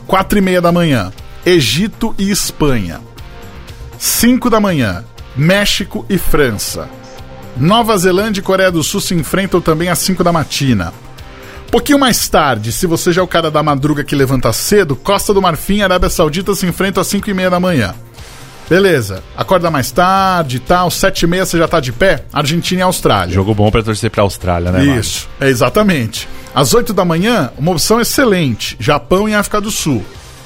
Quatro 0.07 0.39
e 0.39 0.41
meia 0.41 0.61
da 0.63 0.71
manhã, 0.73 1.13
Egito 1.45 2.15
e 2.17 2.31
Espanha. 2.31 3.01
5 3.99 4.49
da 4.49 4.61
manhã, 4.61 5.05
México 5.37 6.07
e 6.09 6.17
França. 6.17 6.89
Nova 7.57 7.97
Zelândia 7.99 8.41
e 8.41 8.45
Coreia 8.45 8.71
do 8.71 8.85
Sul 8.85 9.01
se 9.01 9.15
enfrentam 9.15 9.61
também 9.61 9.89
às 9.89 9.99
5 9.99 10.23
da 10.23 10.33
matina. 10.33 10.93
Pouquinho 11.71 11.99
mais 11.99 12.29
tarde, 12.29 12.73
se 12.73 12.87
você 12.87 13.13
já 13.13 13.21
é 13.21 13.25
o 13.25 13.29
cara 13.29 13.51
da 13.51 13.63
madruga 13.63 14.05
que 14.05 14.15
levanta 14.15 14.53
cedo, 14.53 14.95
Costa 14.97 15.35
do 15.35 15.43
Marfim 15.43 15.79
e 15.79 15.83
Arábia 15.83 16.09
Saudita 16.09 16.55
se 16.55 16.65
enfrentam 16.65 17.01
às 17.01 17.09
5 17.09 17.29
e 17.29 17.35
meia 17.35 17.51
da 17.51 17.61
manhã. 17.61 17.95
Beleza. 18.71 19.23
Acorda 19.37 19.71
mais 19.71 19.91
tarde 19.91 20.59
e 20.59 20.61
tal, 20.61 20.91
sete 20.91 21.23
e 21.23 21.27
meia 21.27 21.47
você 21.47 21.57
já 21.57 21.67
tá 21.67 21.81
de 21.81 21.91
pé? 21.91 22.25
Argentina 22.33 22.81
e 22.81 22.83
Austrália. 22.83 23.35
Jogo 23.35 23.55
bom 23.55 23.71
pra 23.71 23.83
torcer 23.83 24.11
pra 24.11 24.23
Austrália, 24.23 24.71
né? 24.71 24.85
Isso, 24.99 25.29
é 25.41 25.49
exatamente. 25.49 26.29
Às 26.55 26.75
8 26.75 26.93
da 26.93 27.05
manhã, 27.05 27.51
uma 27.59 27.73
opção 27.73 28.01
excelente: 28.01 28.77
Japão 28.79 29.29
e 29.29 29.35
África 29.35 29.61
do 29.61 29.71
Sul. 29.71 30.05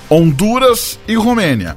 Honduras 0.08 0.98
e 1.08 1.16
Romênia. 1.16 1.76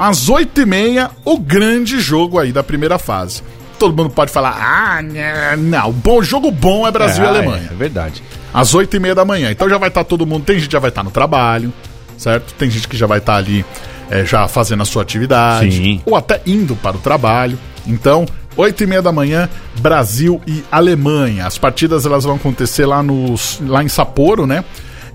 Às 0.00 0.30
8 0.30 0.62
e 0.62 0.64
meia, 0.64 1.10
o 1.26 1.38
grande 1.38 2.00
jogo 2.00 2.38
aí 2.38 2.52
da 2.52 2.62
primeira 2.62 2.98
fase. 2.98 3.42
Todo 3.78 3.94
mundo 3.94 4.08
pode 4.08 4.32
falar, 4.32 4.56
ah, 4.58 5.02
né, 5.02 5.54
não, 5.58 5.92
bom 5.92 6.22
jogo 6.22 6.50
bom 6.50 6.86
é 6.86 6.90
Brasil 6.90 7.22
e 7.22 7.26
É, 7.26 7.28
Alemanha. 7.28 7.68
É 7.70 7.74
verdade. 7.74 8.22
Às 8.52 8.74
8 8.74 8.96
e 8.96 8.98
meia 8.98 9.14
da 9.14 9.26
manhã. 9.26 9.50
Então 9.50 9.68
já 9.68 9.76
vai 9.76 9.90
estar 9.90 10.02
todo 10.04 10.24
mundo. 10.24 10.46
Tem 10.46 10.56
gente 10.56 10.68
que 10.68 10.72
já 10.72 10.78
vai 10.78 10.88
estar 10.88 11.02
no 11.02 11.10
trabalho, 11.10 11.70
certo? 12.16 12.54
Tem 12.54 12.70
gente 12.70 12.88
que 12.88 12.96
já 12.96 13.06
vai 13.06 13.18
estar 13.18 13.36
ali 13.36 13.62
é, 14.08 14.24
já 14.24 14.48
fazendo 14.48 14.82
a 14.82 14.86
sua 14.86 15.02
atividade. 15.02 15.70
Sim. 15.76 16.00
Ou 16.06 16.16
até 16.16 16.40
indo 16.46 16.74
para 16.76 16.96
o 16.96 17.00
trabalho. 17.00 17.58
Então, 17.86 18.24
8 18.56 18.82
e 18.82 18.86
meia 18.86 19.02
da 19.02 19.12
manhã, 19.12 19.50
Brasil 19.80 20.40
e 20.46 20.64
Alemanha. 20.72 21.46
As 21.46 21.58
partidas 21.58 22.06
elas 22.06 22.24
vão 22.24 22.36
acontecer 22.36 22.86
lá, 22.86 23.02
nos, 23.02 23.60
lá 23.66 23.84
em 23.84 23.88
Sapporo, 23.88 24.46
né? 24.46 24.64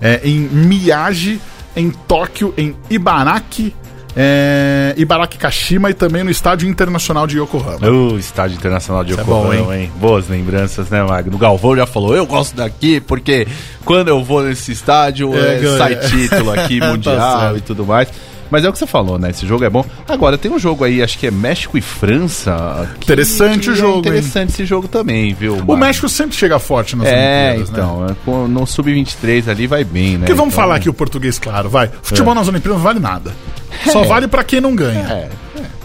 É, 0.00 0.20
em 0.22 0.38
Miyagi, 0.38 1.40
em 1.74 1.90
Tóquio, 1.90 2.54
em 2.56 2.76
Ibaraki. 2.88 3.74
É, 4.18 4.94
Ibaraki 4.96 5.36
Kashima 5.36 5.90
e 5.90 5.94
também 5.94 6.24
no 6.24 6.30
Estádio 6.30 6.66
Internacional 6.66 7.26
de 7.26 7.38
Yokohama. 7.38 7.86
O 7.86 8.18
Estádio 8.18 8.56
Internacional 8.56 9.04
de 9.04 9.10
Isso 9.12 9.20
é 9.20 9.22
Yokohama, 9.22 9.62
bom, 9.64 9.72
hein? 9.74 9.92
Boas 9.96 10.26
lembranças, 10.28 10.88
né, 10.88 11.02
Magno? 11.02 11.34
O 11.34 11.38
Galvão 11.38 11.76
já 11.76 11.86
falou, 11.86 12.16
eu 12.16 12.24
gosto 12.24 12.56
daqui 12.56 12.98
porque 12.98 13.46
quando 13.84 14.08
eu 14.08 14.24
vou 14.24 14.42
nesse 14.42 14.72
estádio 14.72 15.34
É, 15.34 15.62
é, 15.62 15.76
sai 15.76 15.96
título 15.96 16.50
aqui, 16.50 16.80
Tá 16.80 16.86
mundial 16.88 17.40
certo. 17.40 17.58
e 17.58 17.60
tudo 17.60 17.84
mais. 17.84 18.08
Mas 18.50 18.64
é 18.64 18.68
o 18.68 18.72
que 18.72 18.78
você 18.78 18.86
falou, 18.86 19.18
né? 19.18 19.30
Esse 19.30 19.46
jogo 19.46 19.64
é 19.64 19.70
bom. 19.70 19.84
Agora, 20.08 20.36
tem 20.38 20.50
um 20.50 20.58
jogo 20.58 20.84
aí, 20.84 21.02
acho 21.02 21.18
que 21.18 21.26
é 21.26 21.30
México 21.30 21.76
e 21.76 21.80
França. 21.80 22.88
que- 23.00 23.04
Interessante 23.04 23.64
que 23.64 23.70
o 23.70 23.74
jogo, 23.76 23.96
É 23.96 23.98
interessante 24.00 24.50
esse 24.50 24.64
jogo 24.64 24.88
também, 24.88 25.34
viu? 25.34 25.58
O? 25.66 25.76
México 25.76 26.08
sempre 26.08 26.36
chega 26.36 26.58
forte 26.58 26.94
nas 26.96 27.06
É, 27.08 27.48
Olimpíadas, 27.56 27.70
né? 27.70 27.78
então. 27.78 28.06
é, 28.44 28.48
no 28.48 28.66
Sub-23 28.66 29.48
ali 29.48 29.66
vai 29.66 29.84
bem, 29.84 30.12
né? 30.12 30.18
Porque 30.18 30.34
vamos 30.34 30.52
Então, 30.54 30.62
falar 30.62 30.76
aqui 30.76 30.88
o 30.88 30.94
português 30.94 31.38
claro, 31.38 31.68
vai. 31.68 31.90
Futebol 32.02 32.34
nas 32.34 32.48
Olimpíadas 32.48 32.76
não 32.78 32.84
vale 32.84 32.98
nada. 33.00 33.32
Só 33.92 34.02
vale 34.04 34.28
pra 34.28 34.42
quem 34.44 34.60
não 34.60 34.74
ganha. 34.74 35.00
É, 35.00 35.28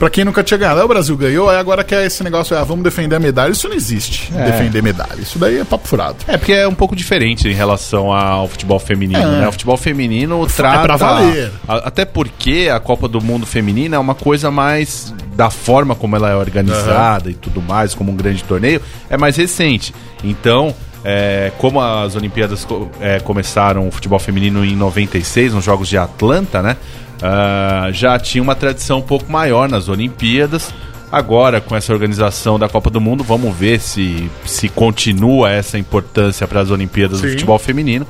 Pra 0.01 0.09
quem 0.09 0.25
nunca 0.25 0.41
tinha 0.43 0.57
ganhado. 0.57 0.79
Aí 0.79 0.83
o 0.85 0.87
Brasil 0.87 1.15
ganhou, 1.15 1.47
aí 1.47 1.57
agora 1.57 1.83
quer 1.83 2.03
esse 2.07 2.23
negócio, 2.23 2.57
ah, 2.57 2.63
vamos 2.63 2.83
defender 2.83 3.15
a 3.15 3.19
medalha. 3.19 3.51
Isso 3.51 3.69
não 3.69 3.75
existe, 3.75 4.31
É. 4.35 4.45
defender 4.45 4.81
medalha. 4.81 5.19
Isso 5.21 5.37
daí 5.37 5.59
é 5.59 5.63
papo 5.63 5.87
furado. 5.87 6.15
É, 6.27 6.37
porque 6.37 6.53
é 6.53 6.67
um 6.67 6.73
pouco 6.73 6.95
diferente 6.95 7.47
em 7.47 7.53
relação 7.53 8.11
ao 8.11 8.47
futebol 8.47 8.79
feminino, 8.79 9.19
É. 9.21 9.41
né? 9.41 9.47
O 9.47 9.51
futebol 9.51 9.77
feminino 9.77 10.47
trata... 10.47 10.81
pra 10.81 10.95
valer. 10.97 11.51
a- 11.67 11.87
até 11.87 12.03
porque 12.03 12.67
a 12.73 12.79
Copa 12.79 13.07
do 13.07 13.21
Mundo 13.21 13.45
feminina 13.45 13.95
é 13.95 13.99
uma 13.99 14.15
coisa 14.15 14.49
mais 14.49 15.13
da 15.35 15.51
forma 15.51 15.93
como 15.93 16.15
ela 16.15 16.31
é 16.31 16.35
organizada 16.35 17.29
e 17.29 17.35
tudo 17.35 17.61
mais, 17.61 17.93
como 17.93 18.11
um 18.11 18.15
grande 18.15 18.43
torneio, 18.43 18.81
é 19.07 19.15
mais 19.17 19.35
recente. 19.37 19.93
Então... 20.23 20.73
é, 21.03 21.51
como 21.57 21.81
as 21.81 22.15
Olimpíadas 22.15 22.65
é, 22.99 23.19
começaram 23.19 23.87
o 23.87 23.91
futebol 23.91 24.19
feminino 24.19 24.63
em 24.63 24.75
96, 24.75 25.53
nos 25.53 25.63
Jogos 25.65 25.87
de 25.89 25.97
Atlanta, 25.97 26.61
né? 26.61 26.77
Ah, 27.21 27.89
já 27.91 28.17
tinha 28.17 28.41
uma 28.41 28.55
tradição 28.55 28.99
um 28.99 29.03
pouco 29.03 29.31
maior 29.31 29.69
nas 29.69 29.87
Olimpíadas. 29.89 30.73
Agora, 31.11 31.59
com 31.59 31.75
essa 31.75 31.91
organização 31.91 32.57
da 32.57 32.69
Copa 32.69 32.89
do 32.89 33.01
Mundo, 33.01 33.23
vamos 33.23 33.55
ver 33.55 33.79
se, 33.79 34.29
se 34.45 34.69
continua 34.69 35.51
essa 35.51 35.77
importância 35.77 36.47
para 36.47 36.61
as 36.61 36.71
Olimpíadas 36.71 37.19
do 37.21 37.27
Sim. 37.27 37.33
futebol 37.33 37.59
feminino. 37.59 38.07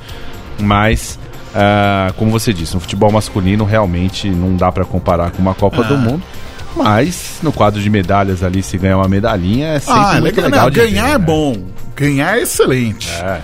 Mas, 0.60 1.18
ah, 1.54 2.12
como 2.16 2.30
você 2.30 2.52
disse, 2.52 2.74
no 2.74 2.80
futebol 2.80 3.10
masculino 3.10 3.64
realmente 3.64 4.28
não 4.30 4.56
dá 4.56 4.70
para 4.70 4.84
comparar 4.84 5.30
com 5.30 5.42
uma 5.42 5.54
Copa 5.54 5.80
Ah. 5.82 5.88
do 5.88 5.96
Mundo. 5.98 6.22
Mas 6.76 7.38
no 7.42 7.52
quadro 7.52 7.80
de 7.80 7.88
medalhas 7.90 8.42
ali, 8.42 8.62
se 8.62 8.76
ganhar 8.78 8.96
uma 8.96 9.08
medalhinha, 9.08 9.68
é 9.68 9.78
sempre 9.78 10.00
Ah, 10.00 10.16
é 10.16 10.20
muito 10.20 10.40
legal. 10.40 10.66
legal. 10.66 10.70
Ganhar 10.86 11.04
ver, 11.04 11.08
é 11.14 11.18
né? 11.18 11.18
bom. 11.18 11.56
Ganhar 11.96 12.38
é 12.38 12.42
excelente. 12.42 13.08
É, 13.10 13.40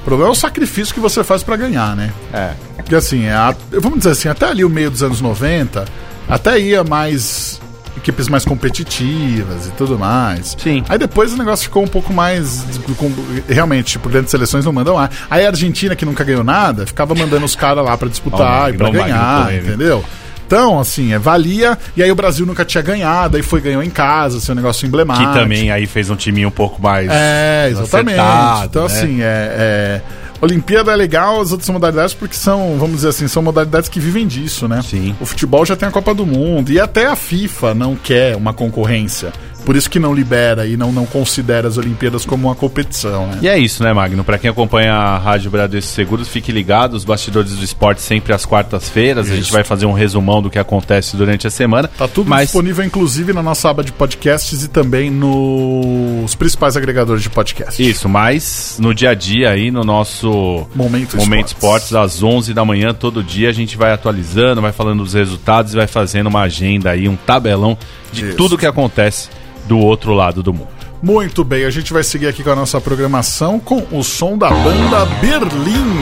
O 0.00 0.04
problema 0.04 0.30
é 0.30 0.32
o 0.32 0.36
sacrifício 0.36 0.94
que 0.94 1.00
você 1.00 1.22
faz 1.24 1.42
pra 1.42 1.56
ganhar, 1.56 1.94
né? 1.96 2.12
é. 2.32 2.50
Porque 2.76 2.94
assim, 2.94 3.24
é 3.24 3.32
a- 3.32 3.54
vamos 3.80 3.98
dizer 3.98 4.10
assim, 4.12 4.28
até 4.28 4.46
ali 4.46 4.64
o 4.64 4.70
meio 4.70 4.90
dos 4.90 5.02
anos 5.02 5.20
90, 5.20 5.84
até 6.28 6.58
ia 6.60 6.84
mais 6.84 7.60
equipes 7.96 8.28
mais 8.28 8.44
competitivas 8.44 9.66
e 9.66 9.70
tudo 9.70 9.98
mais. 9.98 10.54
Sim. 10.62 10.84
Aí 10.88 10.96
depois 10.98 11.32
o 11.32 11.36
negócio 11.36 11.64
ficou 11.64 11.82
um 11.82 11.88
pouco 11.88 12.12
mais. 12.12 12.64
com- 12.96 13.10
realmente, 13.48 13.92
tipo, 13.92 14.08
grandes 14.08 14.30
seleções 14.30 14.64
não 14.64 14.72
mandam 14.72 14.94
lá. 14.94 15.10
Aí 15.30 15.44
a 15.44 15.48
Argentina, 15.48 15.96
que 15.96 16.04
nunca 16.04 16.22
ganhou 16.22 16.44
nada, 16.44 16.86
ficava 16.86 17.14
mandando 17.14 17.44
os 17.44 17.56
caras 17.56 17.84
lá 17.84 17.96
pra 17.96 18.08
disputar 18.08 18.64
Ó, 18.64 18.68
e 18.68 18.72
pra 18.74 18.90
ganhar, 18.90 19.44
polêmico. 19.46 20.04
Então, 20.46 20.78
assim, 20.78 21.12
é, 21.12 21.18
valia. 21.18 21.76
E 21.96 22.02
aí 22.02 22.10
o 22.10 22.14
Brasil 22.14 22.46
nunca 22.46 22.64
tinha 22.64 22.82
ganhado, 22.82 23.36
aí 23.36 23.42
foi 23.42 23.60
ganhou 23.60 23.82
em 23.82 23.90
casa, 23.90 24.40
seu 24.40 24.54
negócio 24.54 24.86
emblemático. 24.86 25.32
Que 25.32 25.38
também 25.38 25.70
aí 25.70 25.86
fez 25.86 26.08
um 26.08 26.16
timinho 26.16 26.48
um 26.48 26.52
pouco 26.52 26.80
mais. 26.80 27.08
É, 27.10 27.68
exatamente. 27.70 28.18
acertado, 28.20 28.66
então, 28.66 28.82
né? 28.82 28.86
assim, 28.86 29.22
é, 29.22 29.24
é- 29.24 30.02
Olimpíada 30.40 30.92
é 30.92 30.96
legal, 30.96 31.40
as 31.40 31.50
outras 31.50 31.68
modalidades, 31.70 32.12
porque 32.14 32.36
são, 32.36 32.76
vamos 32.78 32.96
dizer 32.96 33.08
assim, 33.08 33.26
são 33.26 33.42
modalidades 33.42 33.88
que 33.88 33.98
vivem 33.98 34.26
disso, 34.26 34.68
né? 34.68 34.82
Sim. 34.82 35.16
O 35.18 35.24
futebol 35.24 35.64
já 35.64 35.74
tem 35.74 35.88
a 35.88 35.90
Copa 35.90 36.14
do 36.14 36.26
Mundo, 36.26 36.70
e 36.70 36.78
até 36.78 37.06
a 37.06 37.16
FIFA 37.16 37.74
não 37.74 37.96
quer 37.96 38.36
uma 38.36 38.52
concorrência. 38.52 39.32
Por 39.66 39.74
isso 39.74 39.90
que 39.90 39.98
não 39.98 40.14
libera 40.14 40.64
e 40.64 40.76
não, 40.76 40.92
não 40.92 41.04
considera 41.04 41.66
as 41.66 41.76
Olimpíadas 41.76 42.24
como 42.24 42.46
uma 42.46 42.54
competição, 42.54 43.26
né? 43.26 43.40
E 43.42 43.48
é 43.48 43.58
isso, 43.58 43.82
né, 43.82 43.92
Magno? 43.92 44.22
Pra 44.22 44.38
quem 44.38 44.48
acompanha 44.48 44.92
a 44.92 45.18
Rádio 45.18 45.50
Bradesco 45.50 45.92
Seguros, 45.92 46.28
fique 46.28 46.52
ligado. 46.52 46.94
Os 46.94 47.04
bastidores 47.04 47.56
do 47.56 47.64
esporte 47.64 48.00
sempre 48.00 48.32
às 48.32 48.46
quartas-feiras. 48.46 49.28
A 49.28 49.34
gente 49.34 49.50
vai 49.50 49.64
fazer 49.64 49.84
um 49.84 49.92
resumão 49.92 50.40
do 50.40 50.48
que 50.48 50.58
acontece 50.60 51.16
durante 51.16 51.48
a 51.48 51.50
semana. 51.50 51.88
Tá 51.88 52.06
tudo 52.06 52.30
Mas 52.30 52.42
disponível, 52.42 52.84
inclusive, 52.84 53.32
na 53.32 53.42
nossa 53.42 53.68
aba 53.68 53.82
de 53.82 53.90
podcasts 53.90 54.62
e 54.62 54.68
também 54.68 55.10
nos 55.10 56.36
principais 56.36 56.76
agregadores 56.76 57.24
de 57.24 57.28
podcast. 57.28 57.82
Isso, 57.82 58.08
mas 58.08 58.76
no 58.80 58.94
dia 58.94 59.10
a 59.10 59.14
dia 59.14 59.50
aí, 59.50 59.72
no 59.72 59.82
nosso 59.82 60.64
Momento 60.76 61.16
Momento 61.16 61.48
Esportes. 61.48 61.52
Esportes, 61.54 61.94
às 61.94 62.22
11 62.22 62.54
da 62.54 62.64
manhã, 62.64 62.94
todo 62.94 63.20
dia, 63.20 63.48
a 63.48 63.52
gente 63.52 63.76
vai 63.76 63.90
atualizando, 63.90 64.62
vai 64.62 64.70
falando 64.70 65.02
dos 65.02 65.14
resultados 65.14 65.72
e 65.72 65.76
vai 65.76 65.88
fazendo 65.88 66.28
uma 66.28 66.42
agenda 66.42 66.92
aí, 66.92 67.08
um 67.08 67.16
tabelão 67.16 67.76
de 68.16 68.28
Isso. 68.28 68.36
tudo 68.36 68.58
que 68.58 68.66
acontece 68.66 69.28
do 69.66 69.78
outro 69.78 70.12
lado 70.12 70.42
do 70.42 70.52
mundo. 70.52 70.68
Muito 71.02 71.44
bem, 71.44 71.64
a 71.64 71.70
gente 71.70 71.92
vai 71.92 72.02
seguir 72.02 72.26
aqui 72.26 72.42
com 72.42 72.50
a 72.50 72.56
nossa 72.56 72.80
programação 72.80 73.60
com 73.60 73.84
o 73.92 74.02
som 74.02 74.36
da 74.38 74.48
banda 74.48 75.04
Berlim. 75.20 75.94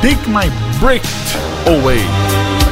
Take 0.00 0.28
My 0.30 0.48
Breath 0.80 1.04
Away. 1.66 2.00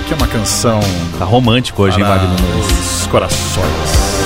Aqui 0.00 0.12
é 0.12 0.16
uma 0.16 0.28
canção 0.28 0.78
Tá 1.18 1.24
romântico 1.24 1.82
hoje, 1.82 1.98
hein, 1.98 2.04
para 2.04 2.22
Nunes? 2.22 3.00
os 3.00 3.06
corações. 3.08 4.16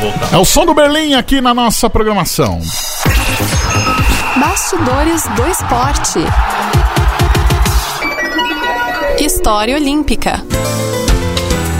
Voltar. 0.00 0.32
É 0.32 0.36
o 0.36 0.44
som 0.44 0.64
do 0.64 0.74
Berlim 0.74 1.14
aqui 1.14 1.40
na 1.40 1.52
nossa 1.52 1.90
programação. 1.90 2.60
Bastidores 4.38 5.26
do 5.34 5.46
esporte. 5.48 6.20
História 9.20 9.74
Olímpica. 9.74 10.44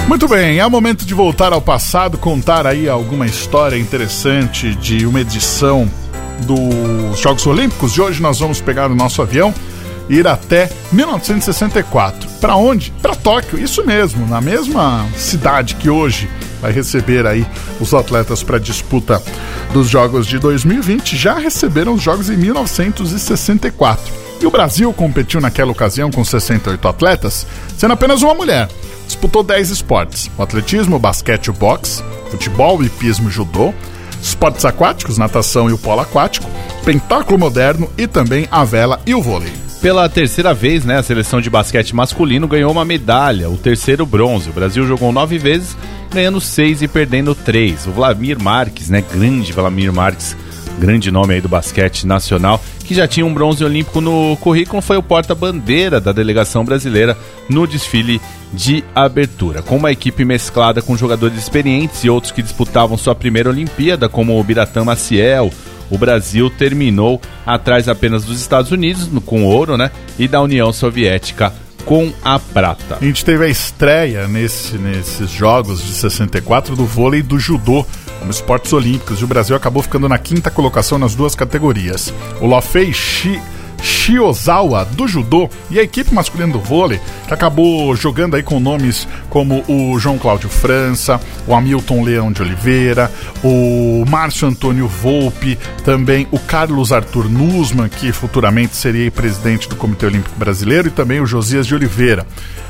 Muito 0.09 0.27
bem, 0.27 0.59
é 0.59 0.67
o 0.67 0.71
momento 0.71 1.05
de 1.05 1.15
voltar 1.15 1.53
ao 1.53 1.63
passado, 1.63 2.19
contar 2.19 2.67
aí 2.67 2.89
alguma 2.89 3.27
história 3.27 3.77
interessante 3.77 4.75
de 4.75 5.07
uma 5.07 5.21
edição 5.21 5.89
dos 6.41 7.21
Jogos 7.21 7.47
Olímpicos. 7.47 7.93
De 7.93 8.03
hoje 8.03 8.21
nós 8.21 8.41
vamos 8.41 8.61
pegar 8.61 8.91
o 8.91 8.95
nosso 8.95 9.23
avião 9.23 9.55
e 10.09 10.17
ir 10.17 10.27
até 10.27 10.69
1964. 10.91 12.29
Para 12.41 12.57
onde? 12.57 12.91
Para 13.01 13.15
Tóquio, 13.15 13.57
isso 13.63 13.87
mesmo, 13.87 14.27
na 14.27 14.41
mesma 14.41 15.07
cidade 15.17 15.77
que 15.77 15.89
hoje 15.89 16.29
vai 16.61 16.73
receber 16.73 17.25
aí 17.25 17.47
os 17.79 17.95
atletas 17.95 18.43
para 18.43 18.59
disputa 18.59 19.23
dos 19.73 19.89
Jogos 19.89 20.27
de 20.27 20.41
2020, 20.41 21.17
já 21.17 21.39
receberam 21.39 21.95
os 21.95 22.03
Jogos 22.03 22.31
em 22.31 22.37
1964. 22.37 24.28
E 24.41 24.47
o 24.47 24.51
Brasil 24.51 24.93
competiu 24.93 25.41
naquela 25.41 25.73
ocasião 25.73 26.11
com 26.11 26.25
68 26.25 26.87
atletas, 26.87 27.47
sendo 27.77 27.95
apenas 27.95 28.23
uma 28.23 28.35
mulher. 28.35 28.69
Disputou 29.07 29.43
10 29.43 29.71
esportes: 29.71 30.31
o 30.39 30.43
atletismo, 30.43 30.97
o 30.97 30.99
basquete, 30.99 31.51
o 31.51 31.53
boxe, 31.53 32.03
futebol, 32.31 32.79
o 32.79 32.85
hipismo 32.85 33.29
e 33.29 33.33
judô, 33.33 33.75
esportes 34.23 34.65
aquáticos, 34.65 35.19
natação 35.19 35.69
e 35.69 35.73
o 35.73 35.79
polo 35.79 36.01
aquático, 36.01 36.49
pentáculo 36.85 37.39
moderno 37.39 37.91
e 37.97 38.07
também 38.07 38.47
a 38.51 38.65
vela 38.65 39.01
e 39.07 39.15
o 39.15 39.23
vôlei. 39.23 39.53
Pela 39.81 40.09
terceira 40.09 40.53
vez, 40.53 40.85
né, 40.85 40.99
a 40.99 41.03
seleção 41.05 41.41
de 41.41 41.49
basquete 41.49 41.95
masculino 41.95 42.49
ganhou 42.49 42.73
uma 42.73 42.85
medalha, 42.85 43.49
o 43.49 43.57
terceiro 43.57 44.05
bronze. 44.05 44.51
O 44.51 44.53
Brasil 44.53 44.85
jogou 44.85 45.13
nove 45.13 45.39
vezes, 45.39 45.77
ganhando 46.13 46.41
seis 46.41 46.83
e 46.83 46.89
perdendo 46.89 47.33
três. 47.33 47.87
O 47.87 47.93
Vladimir 47.93 48.43
Marques, 48.43 48.89
né, 48.89 49.05
grande 49.13 49.53
Vladimir 49.53 49.93
Marques, 49.93 50.37
grande 50.79 51.11
nome 51.11 51.35
aí 51.35 51.41
do 51.41 51.49
basquete 51.49 52.07
nacional, 52.07 52.63
que 52.85 52.95
já 52.95 53.07
tinha 53.07 53.27
um 53.27 53.35
bronze 53.35 53.65
olímpico 53.65 54.01
no 54.01 54.37
currículo, 54.41 54.81
foi 54.81 54.97
o 54.97 55.03
porta-bandeira 55.03 56.01
da 56.01 56.13
delegação 56.13 56.65
brasileira 56.65 57.17
no 57.51 57.67
desfile 57.67 58.21
de 58.53 58.83
abertura. 58.95 59.61
Com 59.61 59.77
uma 59.77 59.93
equipe 59.93 60.25
mesclada 60.25 60.81
com 60.81 60.97
jogadores 60.97 61.37
experientes 61.37 62.03
e 62.05 62.09
outros 62.09 62.33
que 62.33 62.43
disputavam 62.43 62.97
sua 62.97 63.15
primeira 63.15 63.51
Olimpíada, 63.51 64.09
como 64.09 64.39
o 64.39 64.45
Biratã 64.45 64.85
Maciel, 64.85 65.51
O 65.91 65.97
Brasil 65.97 66.51
terminou 66.51 67.21
atrás 67.47 67.89
apenas 67.89 68.25
dos 68.25 68.41
Estados 68.41 68.71
Unidos 68.71 69.09
com 69.25 69.45
ouro, 69.45 69.77
né? 69.77 69.91
E 70.19 70.29
da 70.29 70.41
União 70.41 70.73
Soviética 70.73 71.53
com 71.85 72.13
a 72.23 72.39
prata. 72.39 72.99
A 73.01 73.05
gente 73.05 73.25
teve 73.25 73.45
a 73.45 73.49
estreia 73.49 74.29
nesse, 74.29 74.77
nesses 74.77 75.31
jogos 75.31 75.83
de 75.83 75.93
64 75.93 76.77
do 76.77 76.85
vôlei 76.85 77.23
do 77.23 77.39
judô 77.39 77.87
como 78.19 78.31
esportes 78.31 78.73
olímpicos. 78.73 79.21
E 79.21 79.25
o 79.25 79.29
Brasil 79.29 79.57
acabou 79.57 79.83
ficando 79.83 80.09
na 80.09 80.19
quinta 80.19 80.51
colocação 80.51 80.99
nas 80.99 81.15
duas 81.15 81.35
categorias. 81.35 82.13
O 82.41 82.47
Lofei 82.47 82.93
Shi, 82.93 83.41
Shiozawa 83.83 84.85
do 84.85 85.07
judô 85.07 85.49
e 85.71 85.79
a 85.79 85.83
equipe 85.83 86.15
masculina 86.15 86.53
do 86.53 86.61
vôlei, 86.61 87.01
que 87.27 87.35
acabou 87.35 87.95
jogando 87.95 88.37
aí 88.37 88.43
com 88.43 88.59
nomes 88.59 89.07
como 89.29 89.65
o 89.69 89.99
João 89.99 90.19
Cláudio 90.19 90.49
França, 90.49 91.21
o 91.47 91.55
Hamilton 91.55 92.03
Leão 92.03 92.33
de 92.33 92.43
Oliveira, 92.43 93.11
o 93.43 94.05
Márcio 94.09 94.49
Antônio 94.49 94.89
Volpe, 94.89 95.59
também 95.85 96.27
o 96.31 96.39
Carlos 96.39 96.93
Arthur 96.93 97.29
Nussmann, 97.29 97.89
que 97.89 98.13
futuramente 98.13 98.77
seria 98.77 99.11
presidente 99.11 99.69
do 99.69 99.77
Comitê 99.77 100.07
Olímpico 100.07 100.39
Brasileiro, 100.39 100.89
e 100.89 100.91
também 100.91 101.21
o 101.21 101.27
Josias 101.27 101.67
de 101.67 101.75
Oliveira. 101.75 102.27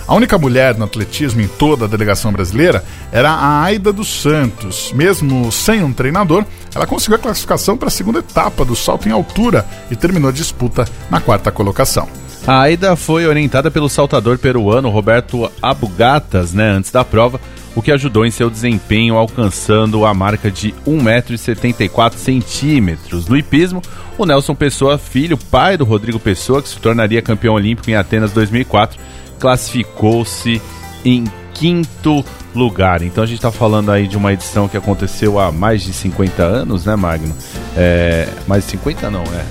A 0.08 0.14
única 0.14 0.38
mulher 0.38 0.74
no 0.74 0.86
atletismo 0.86 1.42
em 1.42 1.46
toda 1.46 1.84
a 1.84 1.88
delegação 1.88 2.32
brasileira 2.32 2.82
era 3.12 3.30
a 3.30 3.62
Aida 3.62 3.92
dos 3.92 4.22
Santos. 4.22 4.90
Mesmo 4.94 5.52
sem 5.52 5.84
um 5.84 5.92
treinador, 5.92 6.46
ela 6.74 6.86
conseguiu 6.86 7.16
a 7.16 7.20
classificação 7.20 7.76
para 7.76 7.88
a 7.88 7.90
segunda 7.90 8.20
etapa 8.20 8.64
do 8.64 8.74
salto 8.74 9.06
em 9.06 9.12
altura 9.12 9.66
e 9.90 9.96
terminou 9.96 10.30
a 10.30 10.32
disputa 10.32 10.88
na 11.10 11.20
quarta 11.20 11.52
colocação. 11.52 12.08
A 12.46 12.60
Aida 12.60 12.96
foi 12.96 13.26
orientada 13.26 13.70
pelo 13.70 13.90
saltador 13.90 14.38
peruano 14.38 14.88
Roberto 14.88 15.52
Abugatas, 15.60 16.54
né, 16.54 16.70
antes 16.70 16.90
da 16.90 17.04
prova, 17.04 17.38
o 17.76 17.82
que 17.82 17.92
ajudou 17.92 18.24
em 18.24 18.30
seu 18.30 18.48
desempenho 18.48 19.14
alcançando 19.14 20.06
a 20.06 20.14
marca 20.14 20.50
de 20.50 20.74
1,74m. 20.86 23.28
No 23.28 23.36
hipismo, 23.36 23.82
o 24.16 24.24
Nelson 24.24 24.54
Pessoa, 24.54 24.96
filho, 24.96 25.36
pai 25.36 25.76
do 25.76 25.84
Rodrigo 25.84 26.18
Pessoa, 26.18 26.62
que 26.62 26.68
se 26.70 26.78
tornaria 26.78 27.20
campeão 27.20 27.52
olímpico 27.52 27.90
em 27.90 27.94
Atenas 27.94 28.32
2004, 28.32 28.98
classificou-se 29.38 30.60
em 31.04 31.24
quinto 31.54 32.24
lugar. 32.54 33.02
Então 33.02 33.22
a 33.24 33.26
gente 33.26 33.38
está 33.38 33.50
falando 33.50 33.90
aí 33.90 34.06
de 34.06 34.16
uma 34.16 34.32
edição 34.32 34.68
que 34.68 34.76
aconteceu 34.76 35.38
há 35.38 35.50
mais 35.50 35.82
de 35.82 35.92
50 35.92 36.42
anos, 36.42 36.84
né, 36.84 36.96
Magno? 36.96 37.34
É, 37.76 38.28
mais 38.46 38.64
de 38.64 38.70
50 38.72 39.10
não, 39.10 39.22
é. 39.22 39.44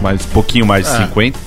Mais 0.00 0.24
um 0.24 0.28
pouquinho 0.28 0.66
mais 0.66 0.86
de 0.86 0.94
É. 0.94 1.06
50. 1.06 1.38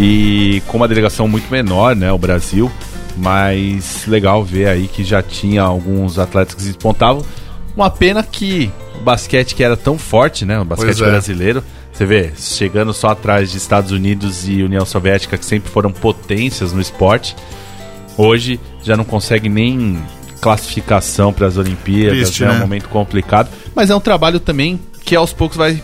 E 0.00 0.62
com 0.66 0.78
uma 0.78 0.88
delegação 0.88 1.28
muito 1.28 1.50
menor, 1.50 1.94
né, 1.94 2.10
o 2.12 2.18
Brasil. 2.18 2.70
Mas 3.16 4.06
legal 4.06 4.42
ver 4.42 4.68
aí 4.68 4.88
que 4.88 5.04
já 5.04 5.22
tinha 5.22 5.62
alguns 5.62 6.18
atletas 6.18 6.54
que 6.54 6.62
se 6.62 6.68
despontavam. 6.68 7.22
Uma 7.76 7.90
pena 7.90 8.22
que 8.22 8.70
o 8.98 9.02
basquete 9.02 9.54
que 9.54 9.62
era 9.62 9.76
tão 9.76 9.98
forte, 9.98 10.44
né, 10.46 10.58
o 10.58 10.64
basquete 10.64 11.02
é. 11.02 11.06
brasileiro, 11.06 11.62
você 11.92 12.06
vê, 12.06 12.32
chegando 12.36 12.92
só 12.94 13.08
atrás 13.08 13.50
de 13.50 13.58
Estados 13.58 13.90
Unidos 13.90 14.48
e 14.48 14.62
União 14.62 14.84
Soviética, 14.84 15.36
que 15.36 15.44
sempre 15.44 15.70
foram 15.70 15.92
potências 15.92 16.72
no 16.72 16.80
esporte, 16.80 17.36
hoje 18.16 18.58
já 18.82 18.96
não 18.96 19.04
consegue 19.04 19.48
nem 19.48 20.02
classificação 20.40 21.32
para 21.32 21.46
as 21.46 21.56
Olimpíadas, 21.56 22.18
Triste, 22.18 22.44
né? 22.44 22.48
É 22.48 22.52
né? 22.52 22.58
um 22.58 22.60
momento 22.62 22.88
complicado, 22.88 23.50
mas 23.74 23.90
é 23.90 23.94
um 23.94 24.00
trabalho 24.00 24.40
também 24.40 24.80
que 25.04 25.14
aos 25.14 25.32
poucos 25.32 25.56
vai 25.56 25.82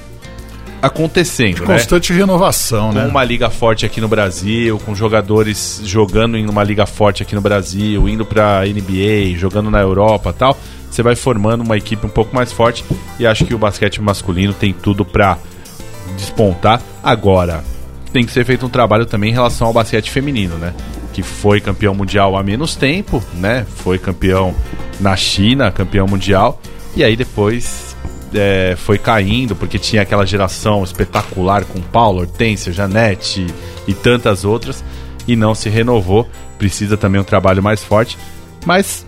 acontecendo, 0.80 1.60
né? 1.60 1.66
Constante 1.66 2.12
renovação, 2.12 2.88
Com 2.88 2.98
né? 2.98 3.06
uma 3.06 3.24
liga 3.24 3.50
forte 3.50 3.84
aqui 3.84 4.00
no 4.00 4.08
Brasil, 4.08 4.78
com 4.78 4.94
jogadores 4.94 5.82
jogando 5.84 6.36
em 6.36 6.48
uma 6.48 6.62
liga 6.64 6.86
forte 6.86 7.22
aqui 7.22 7.34
no 7.34 7.40
Brasil, 7.40 8.08
indo 8.08 8.24
pra 8.24 8.62
NBA, 8.64 9.36
jogando 9.36 9.70
na 9.70 9.80
Europa 9.80 10.32
tal, 10.32 10.56
você 10.90 11.02
vai 11.02 11.14
formando 11.14 11.62
uma 11.62 11.76
equipe 11.76 12.06
um 12.06 12.10
pouco 12.10 12.34
mais 12.34 12.52
forte 12.52 12.84
e 13.18 13.26
acho 13.26 13.44
que 13.44 13.54
o 13.54 13.58
basquete 13.58 14.00
masculino 14.00 14.54
tem 14.54 14.72
tudo 14.72 15.04
pra 15.04 15.38
despontar. 16.18 16.82
Agora, 17.02 17.64
tem 18.12 18.24
que 18.24 18.32
ser 18.32 18.44
feito 18.44 18.66
um 18.66 18.68
trabalho 18.68 19.06
também 19.06 19.30
em 19.30 19.34
relação 19.34 19.68
ao 19.68 19.72
basquete 19.72 20.10
feminino, 20.10 20.56
né? 20.56 20.74
Que 21.12 21.22
foi 21.22 21.60
campeão 21.60 21.94
mundial 21.94 22.36
há 22.36 22.42
menos 22.42 22.76
tempo, 22.76 23.22
né? 23.34 23.66
Foi 23.76 23.98
campeão 23.98 24.54
na 25.00 25.16
China, 25.16 25.70
campeão 25.70 26.06
mundial, 26.06 26.60
e 26.96 27.04
aí 27.04 27.16
depois 27.16 27.96
é, 28.34 28.74
foi 28.76 28.98
caindo, 28.98 29.54
porque 29.54 29.78
tinha 29.78 30.02
aquela 30.02 30.26
geração 30.26 30.82
espetacular 30.82 31.64
com 31.64 31.80
Paulo, 31.80 32.20
Hortência, 32.20 32.72
Janete 32.72 33.46
e 33.86 33.94
tantas 33.94 34.44
outras, 34.44 34.84
e 35.26 35.36
não 35.36 35.54
se 35.54 35.68
renovou. 35.68 36.28
Precisa 36.58 36.96
também 36.96 37.20
um 37.20 37.24
trabalho 37.24 37.62
mais 37.62 37.82
forte, 37.82 38.18
mas 38.66 39.06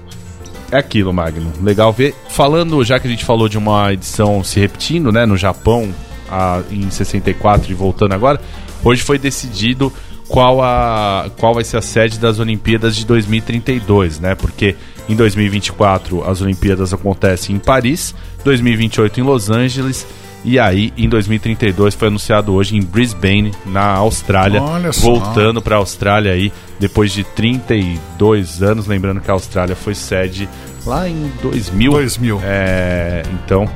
é 0.70 0.78
aquilo, 0.78 1.12
Magno. 1.12 1.52
Legal 1.60 1.92
ver. 1.92 2.14
Falando, 2.28 2.84
já 2.84 3.00
que 3.00 3.08
a 3.08 3.10
gente 3.10 3.24
falou 3.24 3.48
de 3.48 3.58
uma 3.58 3.92
edição 3.92 4.44
se 4.44 4.60
repetindo, 4.60 5.10
né, 5.10 5.26
no 5.26 5.36
Japão, 5.36 5.92
a- 6.30 6.62
em 6.70 6.90
64 6.90 7.70
e 7.70 7.74
voltando 7.74 8.12
agora, 8.14 8.40
hoje 8.84 9.02
foi 9.02 9.18
decidido 9.18 9.92
qual, 10.28 10.62
a, 10.62 11.28
qual 11.38 11.54
vai 11.54 11.64
ser 11.64 11.76
a 11.76 11.82
sede 11.82 12.18
das 12.18 12.38
Olimpíadas 12.38 12.94
de 12.94 13.04
2032, 13.04 14.20
né? 14.20 14.34
Porque 14.36 14.76
em 15.08 15.16
2024 15.16 16.22
as 16.28 16.40
Olimpíadas 16.40 16.92
acontecem 16.92 17.56
em 17.56 17.58
Paris, 17.58 18.14
2028 18.44 19.18
em 19.20 19.22
Los 19.24 19.50
Angeles 19.50 20.06
e 20.44 20.58
aí 20.58 20.92
em 20.96 21.08
2032 21.08 21.94
foi 21.94 22.08
anunciado 22.08 22.54
hoje 22.54 22.76
em 22.76 22.80
Brisbane, 22.80 23.52
na 23.66 23.86
Austrália, 23.96 24.62
Olha 24.62 24.92
só. 24.92 25.02
voltando 25.10 25.60
para 25.60 25.74
a 25.74 25.78
Austrália 25.78 26.32
aí 26.32 26.52
depois 26.78 27.12
de 27.12 27.24
32 27.24 28.62
anos, 28.62 28.86
lembrando 28.86 29.20
que 29.20 29.30
a 29.30 29.34
Austrália 29.34 29.74
foi 29.76 29.94
sede 29.94 30.48
lá 30.86 31.08
em 31.08 31.30
2000. 31.42 31.92
2000. 31.92 32.40
É, 32.42 33.22
então, 33.34 33.68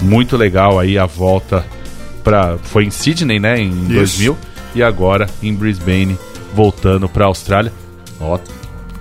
muito 0.00 0.36
legal 0.36 0.78
aí 0.78 0.96
a 0.98 1.04
volta 1.06 1.64
para 2.26 2.58
foi 2.58 2.84
em 2.84 2.90
Sydney, 2.90 3.38
né, 3.38 3.60
em 3.60 3.70
2000 3.70 4.36
e 4.74 4.82
agora 4.82 5.28
em 5.40 5.54
Brisbane, 5.54 6.18
voltando 6.52 7.08
para 7.08 7.24
a 7.24 7.28
Austrália. 7.28 7.72
Ó, 8.20 8.36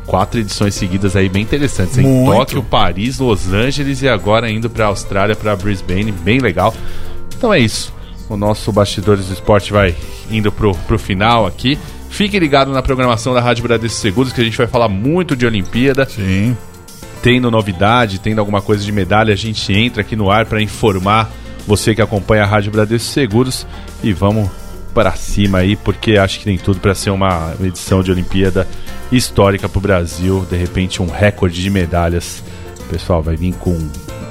quatro 0.05 0.39
edições 0.39 0.75
seguidas 0.75 1.15
aí 1.15 1.27
bem 1.27 1.41
interessantes, 1.41 1.97
em. 1.97 2.23
Tóquio, 2.23 2.61
Paris, 2.61 3.17
Los 3.17 3.51
Angeles 3.51 4.03
e 4.03 4.07
agora 4.07 4.51
indo 4.51 4.69
para 4.69 4.85
a 4.85 4.89
Austrália, 4.89 5.35
para 5.35 5.55
Brisbane, 5.55 6.11
bem 6.11 6.39
legal. 6.39 6.71
Então 7.35 7.51
é 7.51 7.59
isso. 7.59 7.91
O 8.29 8.37
nosso 8.37 8.71
Bastidores 8.71 9.25
do 9.25 9.33
Esporte 9.33 9.73
vai 9.73 9.95
indo 10.29 10.51
pro, 10.51 10.75
pro 10.87 10.99
final 10.99 11.47
aqui. 11.47 11.79
Fique 12.11 12.37
ligado 12.37 12.71
na 12.71 12.83
programação 12.83 13.33
da 13.33 13.41
Rádio 13.41 13.63
Bradesco 13.63 13.99
Seguros, 13.99 14.33
que 14.33 14.41
a 14.41 14.43
gente 14.43 14.57
vai 14.57 14.67
falar 14.67 14.87
muito 14.87 15.35
de 15.35 15.47
Olimpíada 15.47 16.07
Sim. 16.07 16.55
tendo 17.23 17.49
novidade, 17.49 18.19
tendo 18.19 18.37
alguma 18.37 18.61
coisa 18.61 18.83
de 18.83 18.91
medalha, 18.91 19.33
a 19.33 19.37
gente 19.37 19.73
entra 19.73 20.01
aqui 20.01 20.15
no 20.15 20.29
ar 20.29 20.45
para 20.45 20.61
informar 20.61 21.31
você 21.67 21.95
que 21.95 22.01
acompanha 22.01 22.43
a 22.43 22.45
Rádio 22.45 22.71
Bradesco 22.71 23.11
Seguros 23.11 23.65
e 24.03 24.13
vamos 24.13 24.49
para 24.93 25.11
cima 25.11 25.57
aí, 25.59 25.75
porque 25.75 26.17
acho 26.17 26.39
que 26.39 26.45
tem 26.45 26.57
tudo 26.57 26.79
para 26.79 26.95
ser 26.95 27.09
uma 27.09 27.53
edição 27.61 28.01
de 28.01 28.11
Olimpíada 28.11 28.67
histórica 29.11 29.67
para 29.67 29.77
o 29.77 29.81
Brasil, 29.81 30.47
de 30.49 30.55
repente 30.55 31.01
um 31.01 31.07
recorde 31.07 31.61
de 31.61 31.69
medalhas. 31.69 32.43
O 32.79 32.83
pessoal 32.85 33.21
vai 33.21 33.35
vir 33.35 33.53
com 33.55 33.77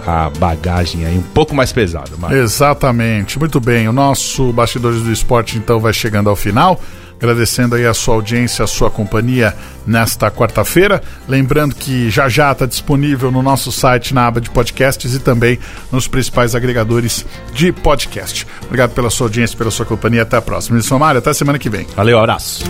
a 0.07 0.31
bagagem 0.31 1.05
aí 1.05 1.19
um 1.19 1.23
pouco 1.23 1.55
mais 1.55 1.73
pesada, 1.73 2.11
Exatamente, 2.35 3.39
muito 3.39 3.61
bem. 3.61 3.89
O 3.89 3.93
nosso 3.93 4.53
Bastidores 4.53 5.03
do 5.03 5.13
Esporte 5.13 5.59
então 5.59 5.81
vai 5.81 5.93
chegando 5.93 6.31
ao 6.31 6.37
final. 6.37 6.81
Agradecendo 7.17 7.75
aí 7.77 7.87
a 7.87 7.95
sua 7.95 8.15
audiência, 8.15 8.65
a 8.65 8.67
sua 8.67 8.91
companhia 8.91 9.55
nesta 9.87 10.31
quarta-feira. 10.31 11.03
Lembrando 11.29 11.75
que 11.75 12.11
já 12.11 12.29
já 12.29 12.53
está 12.53 12.67
disponível 12.67 13.31
no 13.31 13.43
nosso 13.43 13.73
site 13.73 14.13
na 14.15 14.27
aba 14.27 14.41
de 14.41 14.51
podcasts 14.51 15.15
e 15.15 15.19
também 15.19 15.59
nos 15.91 16.07
principais 16.07 16.55
agregadores 16.55 17.25
de 17.53 17.73
podcast. 17.73 18.47
Obrigado 18.65 18.91
pela 18.91 19.11
sua 19.11 19.27
audiência, 19.27 19.57
pela 19.57 19.71
sua 19.71 19.87
companhia. 19.87 20.23
Até 20.23 20.37
a 20.37 20.43
próxima. 20.43 20.77
Nilson 20.77 20.99
Mário, 20.99 21.19
até 21.19 21.33
semana 21.33 21.59
que 21.59 21.71
vem. 21.71 21.87
valeu, 21.97 22.19
abraço. 22.19 22.65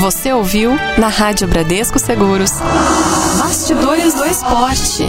Você 0.00 0.32
ouviu 0.32 0.76
na 0.98 1.08
Rádio 1.08 1.48
Bradesco 1.48 1.98
Seguros. 1.98 2.52
Bastidores 3.38 4.14
do 4.14 4.24
Esporte. 4.26 5.08